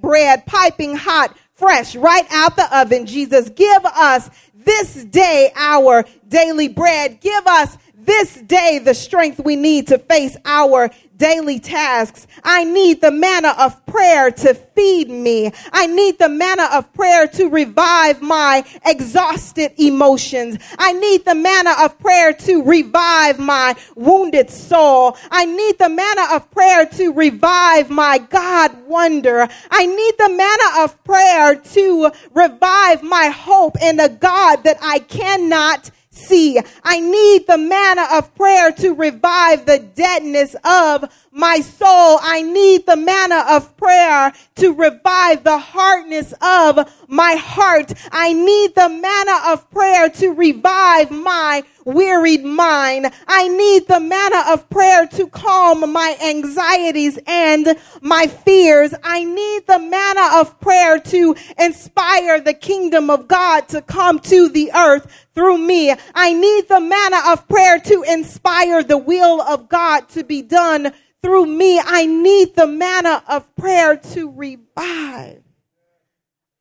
bread, 0.01 0.47
piping 0.47 0.97
hot, 0.97 1.37
fresh, 1.55 1.95
right 1.95 2.27
out 2.31 2.57
the 2.57 2.79
oven. 2.79 3.07
Jesus, 3.07 3.49
give 3.51 3.85
us 3.85 4.31
this 4.55 5.05
day 5.05 5.53
our 5.57 6.05
daily 6.29 6.69
bread. 6.69 7.21
Give 7.21 7.47
us 7.47 7.77
this 7.95 8.35
day 8.35 8.79
the 8.79 8.95
strength 8.95 9.41
we 9.45 9.57
need 9.57 9.89
to 9.89 9.99
face 9.99 10.37
our 10.45 10.91
daily 11.21 11.61
tasks. 11.61 12.27
I 12.43 12.65
need 12.65 13.03
the 13.03 13.11
manna 13.11 13.55
of 13.59 13.85
prayer 13.87 14.31
to 14.31 14.55
feed 14.55 15.11
me. 15.11 15.53
I 15.71 15.87
need 15.87 16.19
the 16.19 16.31
manna 16.31 16.69
of 16.73 16.93
prayer 16.95 17.29
to 17.29 17.49
revive 17.51 18.23
my 18.23 18.65
exhausted 18.87 19.73
emotions. 19.79 20.59
I 20.79 20.95
need 20.95 21.27
the 21.27 21.35
manna 21.35 21.75
of 21.79 21.99
prayer 21.99 22.33
to 22.33 22.63
revive 22.63 23.39
my 23.39 23.77
wounded 23.95 24.49
soul. 24.49 25.17
I 25.31 25.45
need 25.45 25.79
the 25.79 25.91
manna 25.91 26.35
of 26.35 26.51
prayer 26.51 26.87
to 26.87 27.13
revive 27.13 27.91
my 27.91 28.17
God 28.19 28.87
wonder. 28.87 29.47
I 29.71 29.87
need 29.87 30.15
the 30.17 30.31
manna 30.31 30.85
of 30.85 31.05
prayer 31.05 31.55
to 31.55 32.11
revive 32.35 33.03
my 33.03 33.27
hope 33.27 33.77
in 33.83 34.01
a 34.01 34.09
God 34.09 34.65
that 34.65 34.79
I 34.81 35.01
cannot 35.01 35.91
see. 36.11 36.59
I 36.83 37.01
need 37.01 37.47
the 37.47 37.59
manna 37.59 38.07
of 38.13 38.35
prayer 38.35 38.73
to 38.73 38.95
revive 38.95 39.67
the 39.67 39.79
deadness 39.79 40.57
of 40.65 41.05
my 41.31 41.61
soul. 41.61 42.19
I 42.21 42.43
need 42.43 42.87
the 42.87 42.97
manna 42.97 43.45
of 43.49 43.77
prayer 43.77 44.33
to 44.57 44.73
revive 44.73 45.45
the 45.45 45.59
hardness 45.59 46.35
of 46.43 46.93
my 47.09 47.35
heart. 47.35 47.93
I 48.11 48.33
need 48.33 48.75
the 48.75 48.89
manna 48.89 49.53
of 49.53 49.71
prayer 49.71 50.11
to 50.11 50.31
revive 50.31 51.11
my 51.11 51.63
wearied 51.95 52.45
mind. 52.45 53.13
I 53.27 53.49
need 53.49 53.87
the 53.89 54.01
manna 54.01 54.45
of 54.49 54.69
prayer 54.71 55.07
to 55.09 55.27
calm 55.29 55.93
my 55.93 56.17
anxieties 56.23 57.19
and 57.27 57.77
my 58.01 58.27
fears. 58.27 58.95
I 59.03 59.25
need 59.25 59.67
the 59.67 59.79
manna 59.79 60.41
of 60.41 60.61
prayer 60.61 60.99
to 60.99 61.37
inspire 61.59 62.41
the 62.41 62.55
kingdom 62.55 63.11
of 63.11 63.29
God 63.29 63.69
to 63.69 63.83
come 63.83 64.19
to 64.21 64.49
the 64.49 64.73
earth 64.73 65.27
through 65.35 65.59
me. 65.59 65.95
I 66.15 66.33
need 66.33 66.69
the 66.69 66.81
manna 66.81 67.21
of 67.33 67.49
prayer 67.49 67.79
to 67.81 68.05
inspire 68.09 68.83
the 68.83 68.99
will 68.99 69.41
of 69.41 69.69
God 69.69 70.09
to 70.11 70.25
be 70.25 70.43
done 70.43 70.93
through 71.23 71.47
me. 71.47 71.81
I 71.85 72.07
need 72.07 72.55
the 72.55 72.67
manna 72.67 73.23
of 73.29 73.55
prayer 73.57 73.97
to 73.97 74.31
revive 74.31 75.43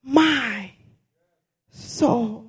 my 0.03 0.71
soul. 1.69 2.48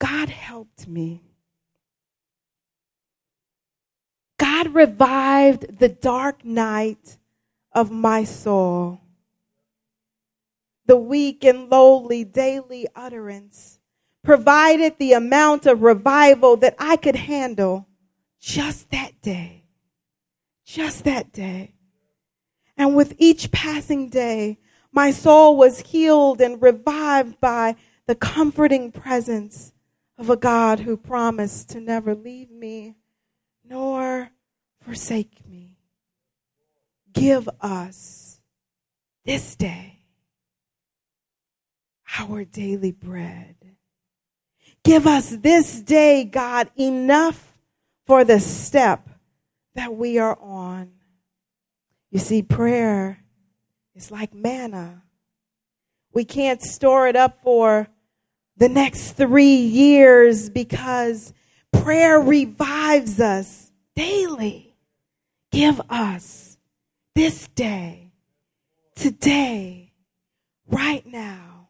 God 0.00 0.30
helped 0.30 0.88
me. 0.88 1.22
God 4.38 4.74
revived 4.74 5.78
the 5.78 5.90
dark 5.90 6.44
night 6.44 7.18
of 7.72 7.90
my 7.90 8.24
soul. 8.24 9.02
The 10.86 10.96
weak 10.96 11.44
and 11.44 11.70
lowly 11.70 12.24
daily 12.24 12.88
utterance 12.96 13.78
provided 14.24 14.96
the 14.98 15.12
amount 15.12 15.66
of 15.66 15.82
revival 15.82 16.56
that 16.56 16.74
I 16.78 16.96
could 16.96 17.16
handle 17.16 17.86
just 18.40 18.90
that 18.90 19.20
day. 19.20 19.66
Just 20.64 21.04
that 21.04 21.30
day. 21.30 21.74
And 22.76 22.96
with 22.96 23.14
each 23.18 23.52
passing 23.52 24.08
day, 24.08 24.58
my 24.90 25.10
soul 25.10 25.58
was 25.58 25.80
healed 25.80 26.40
and 26.40 26.60
revived 26.60 27.38
by 27.40 27.76
the 28.06 28.14
comforting 28.14 28.90
presence 28.90 29.72
of 30.20 30.28
a 30.28 30.36
God 30.36 30.80
who 30.80 30.98
promised 30.98 31.70
to 31.70 31.80
never 31.80 32.14
leave 32.14 32.50
me 32.50 32.94
nor 33.64 34.30
forsake 34.82 35.40
me. 35.48 35.78
Give 37.10 37.48
us 37.62 38.38
this 39.24 39.56
day 39.56 40.00
our 42.18 42.44
daily 42.44 42.92
bread. 42.92 43.56
Give 44.84 45.06
us 45.06 45.30
this 45.30 45.80
day, 45.80 46.24
God, 46.24 46.70
enough 46.78 47.54
for 48.06 48.22
the 48.22 48.40
step 48.40 49.08
that 49.74 49.94
we 49.94 50.18
are 50.18 50.38
on. 50.38 50.90
You 52.10 52.18
see, 52.18 52.42
prayer 52.42 53.24
is 53.94 54.10
like 54.10 54.34
manna. 54.34 55.02
We 56.12 56.26
can't 56.26 56.60
store 56.60 57.06
it 57.08 57.16
up 57.16 57.42
for 57.42 57.88
the 58.60 58.68
next 58.68 59.12
three 59.12 59.56
years 59.56 60.50
because 60.50 61.32
prayer 61.72 62.20
revives 62.20 63.18
us 63.18 63.72
daily. 63.96 64.76
Give 65.50 65.80
us 65.88 66.58
this 67.14 67.48
day, 67.48 68.12
today, 68.94 69.92
right 70.68 71.04
now, 71.06 71.68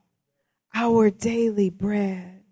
our 0.74 1.10
daily 1.10 1.70
bread. 1.70 2.42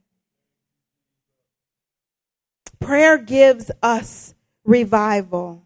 Prayer 2.78 3.18
gives 3.18 3.72
us 3.82 4.34
revival 4.64 5.64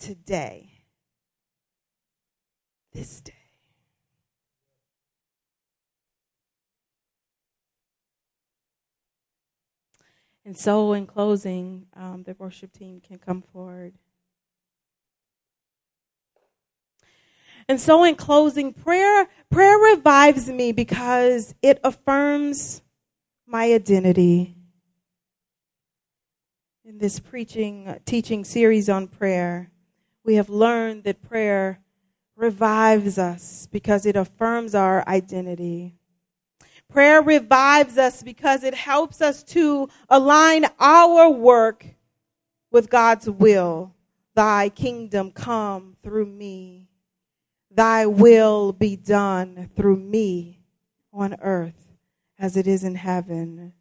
today, 0.00 0.68
this 2.92 3.20
day. 3.20 3.41
And 10.44 10.56
so, 10.56 10.92
in 10.92 11.06
closing, 11.06 11.86
um, 11.94 12.24
the 12.24 12.34
worship 12.38 12.72
team 12.72 13.00
can 13.00 13.18
come 13.18 13.42
forward. 13.42 13.94
And 17.68 17.80
so 17.80 18.04
in 18.04 18.16
closing, 18.16 18.72
prayer 18.72 19.28
prayer 19.50 19.78
revives 19.78 20.48
me 20.48 20.72
because 20.72 21.54
it 21.62 21.80
affirms 21.84 22.82
my 23.46 23.72
identity. 23.72 24.56
In 26.84 26.98
this 26.98 27.20
preaching 27.20 28.00
teaching 28.04 28.44
series 28.44 28.88
on 28.88 29.06
prayer, 29.06 29.70
we 30.24 30.34
have 30.34 30.48
learned 30.48 31.04
that 31.04 31.22
prayer 31.22 31.80
revives 32.36 33.18
us 33.18 33.68
because 33.70 34.06
it 34.06 34.16
affirms 34.16 34.74
our 34.74 35.06
identity. 35.08 35.94
Prayer 36.92 37.22
revives 37.22 37.96
us 37.96 38.22
because 38.22 38.62
it 38.64 38.74
helps 38.74 39.22
us 39.22 39.42
to 39.44 39.88
align 40.10 40.66
our 40.78 41.30
work 41.30 41.86
with 42.70 42.90
God's 42.90 43.30
will. 43.30 43.94
Thy 44.34 44.68
kingdom 44.68 45.30
come 45.30 45.96
through 46.02 46.26
me. 46.26 46.88
Thy 47.70 48.04
will 48.04 48.74
be 48.74 48.96
done 48.96 49.70
through 49.74 49.96
me 49.96 50.60
on 51.14 51.34
earth 51.40 51.96
as 52.38 52.58
it 52.58 52.66
is 52.66 52.84
in 52.84 52.94
heaven. 52.94 53.72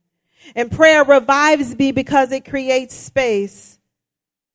And 0.55 0.71
prayer 0.71 1.03
revives 1.03 1.77
me 1.77 1.91
because 1.91 2.31
it 2.31 2.45
creates 2.45 2.95
space 2.95 3.77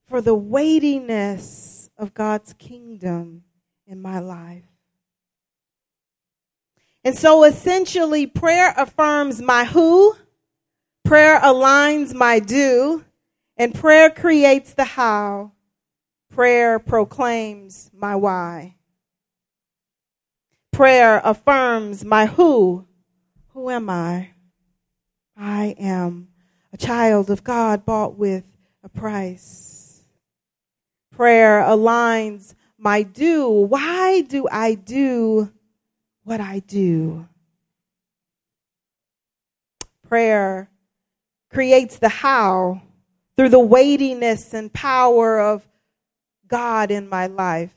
for 0.08 0.22
the 0.22 0.34
weightiness 0.34 1.90
of 1.98 2.14
God's 2.14 2.54
kingdom 2.54 3.44
in 3.86 4.00
my 4.00 4.18
life. 4.18 4.64
And 7.06 7.16
so 7.16 7.44
essentially, 7.44 8.26
prayer 8.26 8.74
affirms 8.76 9.40
my 9.40 9.64
who, 9.64 10.16
prayer 11.04 11.38
aligns 11.38 12.12
my 12.12 12.40
do, 12.40 13.04
and 13.56 13.72
prayer 13.72 14.10
creates 14.10 14.74
the 14.74 14.82
how. 14.82 15.52
Prayer 16.34 16.80
proclaims 16.80 17.92
my 17.96 18.16
why. 18.16 18.74
Prayer 20.72 21.20
affirms 21.22 22.04
my 22.04 22.26
who. 22.26 22.88
Who 23.54 23.70
am 23.70 23.88
I? 23.88 24.30
I 25.36 25.76
am 25.78 26.26
a 26.72 26.76
child 26.76 27.30
of 27.30 27.44
God 27.44 27.84
bought 27.84 28.18
with 28.18 28.42
a 28.82 28.88
price. 28.88 30.02
Prayer 31.12 31.60
aligns 31.60 32.56
my 32.76 33.04
do. 33.04 33.48
Why 33.48 34.22
do 34.22 34.48
I 34.50 34.74
do 34.74 35.52
what 36.26 36.40
I 36.40 36.58
do? 36.58 37.28
Prayer 40.08 40.68
creates 41.50 41.98
the 42.00 42.08
how 42.08 42.82
through 43.36 43.50
the 43.50 43.60
weightiness 43.60 44.52
and 44.52 44.72
power 44.72 45.40
of 45.40 45.66
God 46.48 46.90
in 46.90 47.08
my 47.08 47.28
life. 47.28 47.70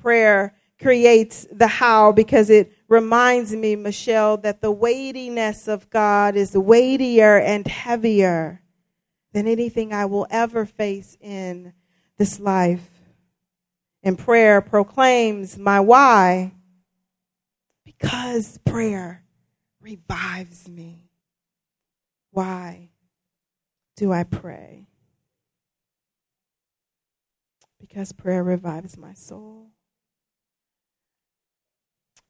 Prayer 0.00 0.54
creates 0.80 1.48
the 1.50 1.66
how 1.66 2.12
because 2.12 2.48
it 2.48 2.72
reminds 2.88 3.52
me, 3.52 3.74
Michelle, 3.74 4.36
that 4.38 4.60
the 4.60 4.70
weightiness 4.70 5.66
of 5.66 5.90
God 5.90 6.36
is 6.36 6.56
weightier 6.56 7.40
and 7.40 7.66
heavier 7.66 8.62
than 9.32 9.48
anything 9.48 9.92
I 9.92 10.04
will 10.04 10.28
ever 10.30 10.64
face 10.64 11.16
in 11.20 11.72
this 12.18 12.38
life. 12.38 12.88
And 14.04 14.16
prayer 14.16 14.60
proclaims 14.60 15.58
my 15.58 15.80
why 15.80 16.52
because 17.84 18.58
prayer 18.64 19.24
revives 19.80 20.68
me. 20.68 21.10
Why 22.32 22.90
do 23.96 24.12
I 24.12 24.24
pray? 24.24 24.88
Because 27.80 28.12
prayer 28.12 28.42
revives 28.42 28.96
my 28.96 29.14
soul. 29.14 29.70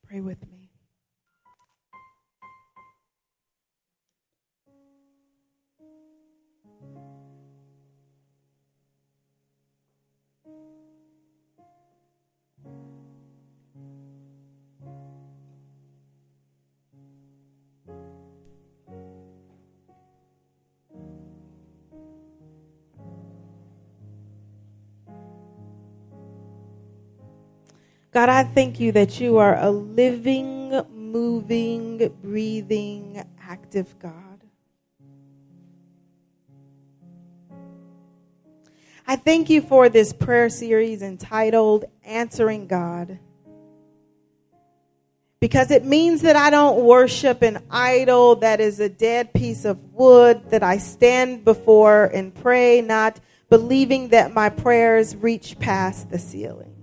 Pray 0.06 0.20
with 0.20 0.50
me. 0.50 0.63
God, 28.14 28.28
I 28.28 28.44
thank 28.44 28.78
you 28.78 28.92
that 28.92 29.18
you 29.18 29.38
are 29.38 29.58
a 29.58 29.72
living, 29.72 30.70
moving, 30.94 32.16
breathing, 32.22 33.20
active 33.42 33.98
God. 33.98 34.40
I 39.04 39.16
thank 39.16 39.50
you 39.50 39.60
for 39.60 39.88
this 39.88 40.12
prayer 40.12 40.48
series 40.48 41.02
entitled 41.02 41.86
Answering 42.04 42.68
God. 42.68 43.18
Because 45.40 45.72
it 45.72 45.84
means 45.84 46.22
that 46.22 46.36
I 46.36 46.50
don't 46.50 46.84
worship 46.84 47.42
an 47.42 47.64
idol 47.68 48.36
that 48.36 48.60
is 48.60 48.78
a 48.78 48.88
dead 48.88 49.34
piece 49.34 49.64
of 49.64 49.92
wood 49.92 50.50
that 50.50 50.62
I 50.62 50.78
stand 50.78 51.44
before 51.44 52.04
and 52.04 52.32
pray, 52.32 52.80
not 52.80 53.18
believing 53.50 54.10
that 54.10 54.32
my 54.32 54.50
prayers 54.50 55.16
reach 55.16 55.58
past 55.58 56.10
the 56.10 56.18
ceiling. 56.20 56.73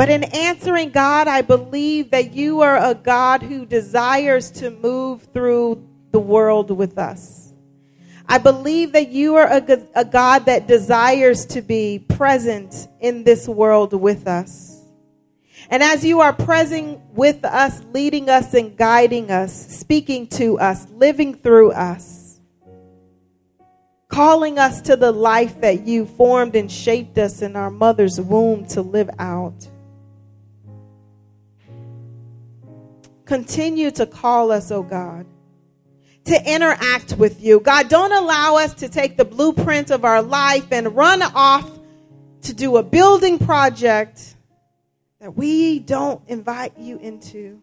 But 0.00 0.08
in 0.08 0.24
answering 0.24 0.92
God, 0.92 1.28
I 1.28 1.42
believe 1.42 2.12
that 2.12 2.32
you 2.32 2.62
are 2.62 2.78
a 2.78 2.94
God 2.94 3.42
who 3.42 3.66
desires 3.66 4.50
to 4.52 4.70
move 4.70 5.24
through 5.34 5.86
the 6.10 6.18
world 6.18 6.70
with 6.70 6.96
us. 6.96 7.52
I 8.26 8.38
believe 8.38 8.92
that 8.92 9.10
you 9.10 9.34
are 9.34 9.46
a, 9.46 9.86
a 9.94 10.06
God 10.06 10.46
that 10.46 10.66
desires 10.66 11.44
to 11.48 11.60
be 11.60 11.98
present 11.98 12.88
in 13.00 13.24
this 13.24 13.46
world 13.46 13.92
with 13.92 14.26
us. 14.26 14.80
And 15.68 15.82
as 15.82 16.02
you 16.02 16.22
are 16.22 16.32
present 16.32 16.98
with 17.12 17.44
us, 17.44 17.82
leading 17.92 18.30
us 18.30 18.54
and 18.54 18.74
guiding 18.78 19.30
us, 19.30 19.52
speaking 19.52 20.28
to 20.28 20.58
us, 20.58 20.88
living 20.92 21.34
through 21.34 21.72
us, 21.72 22.40
calling 24.08 24.58
us 24.58 24.80
to 24.80 24.96
the 24.96 25.12
life 25.12 25.60
that 25.60 25.86
you 25.86 26.06
formed 26.06 26.56
and 26.56 26.72
shaped 26.72 27.18
us 27.18 27.42
in 27.42 27.54
our 27.54 27.70
mother's 27.70 28.18
womb 28.18 28.64
to 28.68 28.80
live 28.80 29.10
out. 29.18 29.68
Continue 33.30 33.92
to 33.92 34.06
call 34.06 34.50
us, 34.50 34.72
oh 34.72 34.82
God, 34.82 35.24
to 36.24 36.52
interact 36.52 37.12
with 37.16 37.40
you. 37.40 37.60
God, 37.60 37.88
don't 37.88 38.10
allow 38.10 38.56
us 38.56 38.74
to 38.74 38.88
take 38.88 39.16
the 39.16 39.24
blueprint 39.24 39.92
of 39.92 40.04
our 40.04 40.20
life 40.20 40.66
and 40.72 40.96
run 40.96 41.22
off 41.22 41.70
to 42.42 42.52
do 42.52 42.76
a 42.76 42.82
building 42.82 43.38
project 43.38 44.34
that 45.20 45.36
we 45.36 45.78
don't 45.78 46.20
invite 46.26 46.76
you 46.76 46.98
into. 46.98 47.62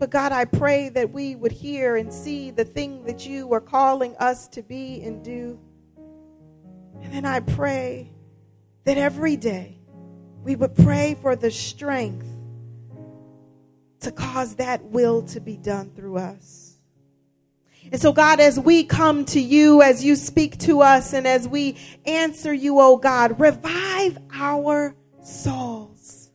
But 0.00 0.10
God, 0.10 0.32
I 0.32 0.46
pray 0.46 0.88
that 0.88 1.12
we 1.12 1.36
would 1.36 1.52
hear 1.52 1.94
and 1.94 2.12
see 2.12 2.50
the 2.50 2.64
thing 2.64 3.04
that 3.04 3.24
you 3.24 3.52
are 3.52 3.60
calling 3.60 4.16
us 4.16 4.48
to 4.48 4.62
be 4.62 5.00
and 5.02 5.22
do. 5.22 5.60
And 7.02 7.14
then 7.14 7.24
I 7.24 7.38
pray 7.38 8.10
that 8.82 8.98
every 8.98 9.36
day 9.36 9.77
we 10.42 10.56
would 10.56 10.74
pray 10.76 11.16
for 11.20 11.36
the 11.36 11.50
strength 11.50 12.26
to 14.00 14.12
cause 14.12 14.56
that 14.56 14.84
will 14.84 15.22
to 15.22 15.40
be 15.40 15.56
done 15.56 15.90
through 15.90 16.18
us. 16.18 16.68
And 17.90 18.00
so, 18.00 18.12
God, 18.12 18.38
as 18.38 18.60
we 18.60 18.84
come 18.84 19.24
to 19.26 19.40
you, 19.40 19.82
as 19.82 20.04
you 20.04 20.14
speak 20.14 20.58
to 20.58 20.82
us, 20.82 21.14
and 21.14 21.26
as 21.26 21.48
we 21.48 21.76
answer 22.04 22.52
you, 22.52 22.80
oh 22.80 22.98
God, 22.98 23.40
revive 23.40 24.18
our 24.32 24.94
souls. 25.22 26.30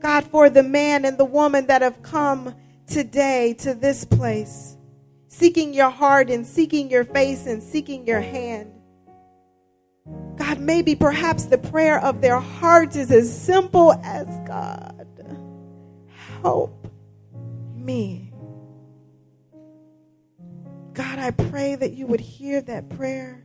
God, 0.00 0.24
for 0.24 0.50
the 0.50 0.62
man 0.62 1.04
and 1.04 1.18
the 1.18 1.24
woman 1.24 1.66
that 1.66 1.82
have 1.82 2.02
come 2.02 2.54
today 2.86 3.54
to 3.60 3.74
this 3.74 4.04
place, 4.04 4.76
seeking 5.28 5.72
your 5.72 5.90
heart 5.90 6.30
and 6.30 6.46
seeking 6.46 6.90
your 6.90 7.04
face 7.04 7.46
and 7.46 7.62
seeking 7.62 8.06
your 8.06 8.20
hand. 8.20 8.72
God, 10.36 10.60
maybe 10.60 10.94
perhaps 10.94 11.46
the 11.46 11.58
prayer 11.58 12.00
of 12.00 12.20
their 12.20 12.38
hearts 12.38 12.96
is 12.96 13.10
as 13.10 13.30
simple 13.30 13.92
as 14.04 14.26
God, 14.46 15.06
help 16.42 16.86
me. 17.74 18.32
God, 20.92 21.18
I 21.18 21.30
pray 21.30 21.74
that 21.74 21.92
you 21.92 22.06
would 22.06 22.20
hear 22.20 22.60
that 22.62 22.88
prayer. 22.90 23.44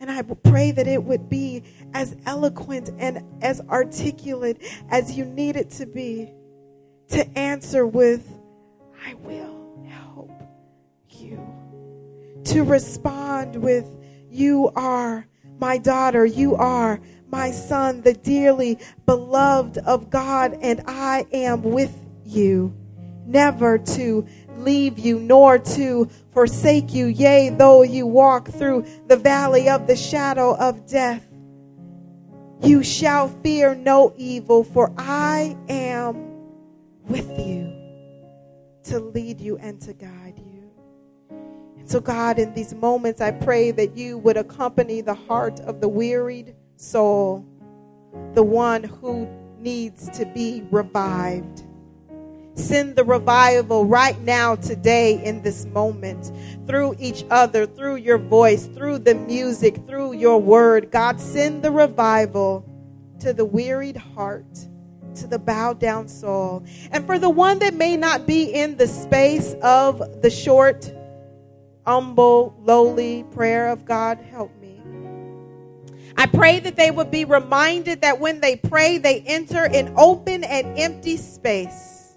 And 0.00 0.10
I 0.10 0.22
pray 0.22 0.72
that 0.72 0.88
it 0.88 1.02
would 1.04 1.28
be 1.28 1.62
as 1.94 2.16
eloquent 2.26 2.90
and 2.98 3.24
as 3.42 3.60
articulate 3.62 4.60
as 4.90 5.16
you 5.16 5.24
need 5.24 5.56
it 5.56 5.70
to 5.70 5.86
be 5.86 6.32
to 7.10 7.38
answer 7.38 7.86
with, 7.86 8.28
I 9.06 9.14
will 9.14 9.86
help 9.88 10.30
you 11.10 11.40
to 12.44 12.64
respond 12.64 13.56
with, 13.56 13.86
You 14.28 14.72
are 14.74 15.26
my 15.62 15.78
daughter, 15.78 16.26
you 16.26 16.56
are 16.56 17.00
my 17.30 17.52
son, 17.52 18.02
the 18.02 18.12
dearly 18.12 18.80
beloved 19.06 19.78
of 19.78 20.10
God, 20.10 20.58
and 20.60 20.82
I 20.88 21.24
am 21.32 21.62
with 21.62 21.96
you, 22.24 22.74
never 23.26 23.78
to 23.78 24.26
leave 24.56 24.98
you 24.98 25.20
nor 25.20 25.60
to 25.60 26.10
forsake 26.32 26.92
you. 26.92 27.06
Yea, 27.06 27.50
though 27.50 27.82
you 27.82 28.08
walk 28.08 28.48
through 28.48 28.84
the 29.06 29.16
valley 29.16 29.68
of 29.68 29.86
the 29.86 29.94
shadow 29.94 30.56
of 30.56 30.84
death, 30.88 31.24
you 32.60 32.82
shall 32.82 33.28
fear 33.28 33.76
no 33.76 34.12
evil, 34.16 34.64
for 34.64 34.92
I 34.98 35.56
am 35.68 36.16
with 37.06 37.38
you 37.38 37.72
to 38.82 38.98
lead 38.98 39.40
you 39.40 39.58
and 39.58 39.80
to 39.82 39.92
guide 39.92 40.21
so, 41.92 42.00
God, 42.00 42.38
in 42.38 42.54
these 42.54 42.72
moments, 42.72 43.20
I 43.20 43.32
pray 43.32 43.70
that 43.72 43.98
you 43.98 44.16
would 44.16 44.38
accompany 44.38 45.02
the 45.02 45.12
heart 45.12 45.60
of 45.60 45.82
the 45.82 45.88
wearied 45.88 46.56
soul, 46.76 47.44
the 48.32 48.42
one 48.42 48.82
who 48.82 49.28
needs 49.58 50.08
to 50.18 50.24
be 50.24 50.64
revived. 50.70 51.64
Send 52.54 52.96
the 52.96 53.04
revival 53.04 53.84
right 53.84 54.18
now, 54.22 54.56
today, 54.56 55.22
in 55.22 55.42
this 55.42 55.66
moment, 55.66 56.32
through 56.66 56.96
each 56.98 57.26
other, 57.30 57.66
through 57.66 57.96
your 57.96 58.16
voice, 58.16 58.68
through 58.68 59.00
the 59.00 59.14
music, 59.14 59.76
through 59.86 60.14
your 60.14 60.40
word. 60.40 60.90
God, 60.90 61.20
send 61.20 61.62
the 61.62 61.70
revival 61.70 62.64
to 63.20 63.34
the 63.34 63.44
wearied 63.44 63.98
heart, 63.98 64.66
to 65.16 65.26
the 65.26 65.38
bowed 65.38 65.78
down 65.78 66.08
soul. 66.08 66.64
And 66.90 67.04
for 67.04 67.18
the 67.18 67.28
one 67.28 67.58
that 67.58 67.74
may 67.74 67.98
not 67.98 68.26
be 68.26 68.44
in 68.44 68.78
the 68.78 68.88
space 68.88 69.54
of 69.60 70.22
the 70.22 70.30
short, 70.30 70.90
humble, 71.86 72.56
lowly 72.60 73.24
prayer 73.32 73.68
of 73.68 73.84
God, 73.84 74.18
help 74.30 74.50
me. 74.60 74.80
I 76.16 76.26
pray 76.26 76.60
that 76.60 76.76
they 76.76 76.90
would 76.90 77.10
be 77.10 77.24
reminded 77.24 78.02
that 78.02 78.20
when 78.20 78.40
they 78.40 78.56
pray, 78.56 78.98
they 78.98 79.20
enter 79.20 79.64
an 79.64 79.94
open 79.96 80.44
and 80.44 80.78
empty 80.78 81.16
space 81.16 82.16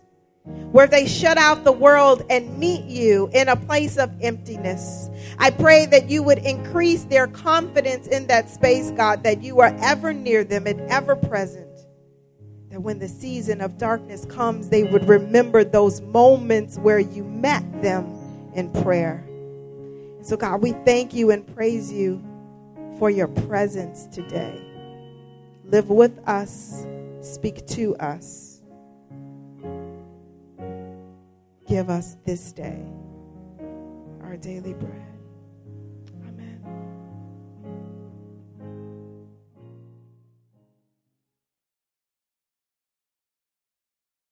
where 0.72 0.88
they 0.88 1.08
shut 1.08 1.38
out 1.38 1.64
the 1.64 1.72
world 1.72 2.24
and 2.30 2.58
meet 2.60 2.84
you 2.86 3.30
in 3.34 3.48
a 3.48 3.56
place 3.56 3.98
of 3.98 4.12
emptiness. 4.22 5.10
I 5.40 5.50
pray 5.50 5.86
that 5.88 6.10
you 6.10 6.22
would 6.22 6.40
increase 6.40 7.06
their 7.06 7.28
confidence 7.28 8.08
in 8.08 8.28
that 8.28 8.50
space, 8.50 8.92
God, 8.92 9.24
that 9.24 9.42
you 9.42 9.60
are 9.62 9.76
ever 9.82 10.14
near 10.14 10.44
them 10.44 10.68
and 10.68 10.82
ever 10.82 11.16
present. 11.16 11.66
That 12.70 12.82
when 12.82 13.00
the 13.00 13.08
season 13.08 13.62
of 13.62 13.78
darkness 13.78 14.26
comes, 14.26 14.70
they 14.70 14.84
would 14.84 15.08
remember 15.08 15.64
those 15.64 16.02
moments 16.02 16.78
where 16.78 17.00
you 17.00 17.24
met 17.24 17.64
them 17.82 18.06
in 18.54 18.70
prayer. 18.84 19.25
So, 20.26 20.36
God, 20.36 20.64
we 20.64 20.72
thank 20.72 21.14
you 21.14 21.30
and 21.30 21.46
praise 21.56 21.94
you 21.94 22.20
for 22.98 23.12
your 23.12 23.28
presence 23.28 24.08
today. 24.08 24.60
Live 25.66 25.92
with 25.92 26.18
us, 26.28 26.88
speak 27.22 27.68
to 27.68 27.96
us. 27.98 28.64
Give 31.68 31.92
us 31.92 32.18
this 32.26 32.52
day 32.52 32.84
our 34.24 34.36
daily 34.36 34.74
bread. 34.74 35.15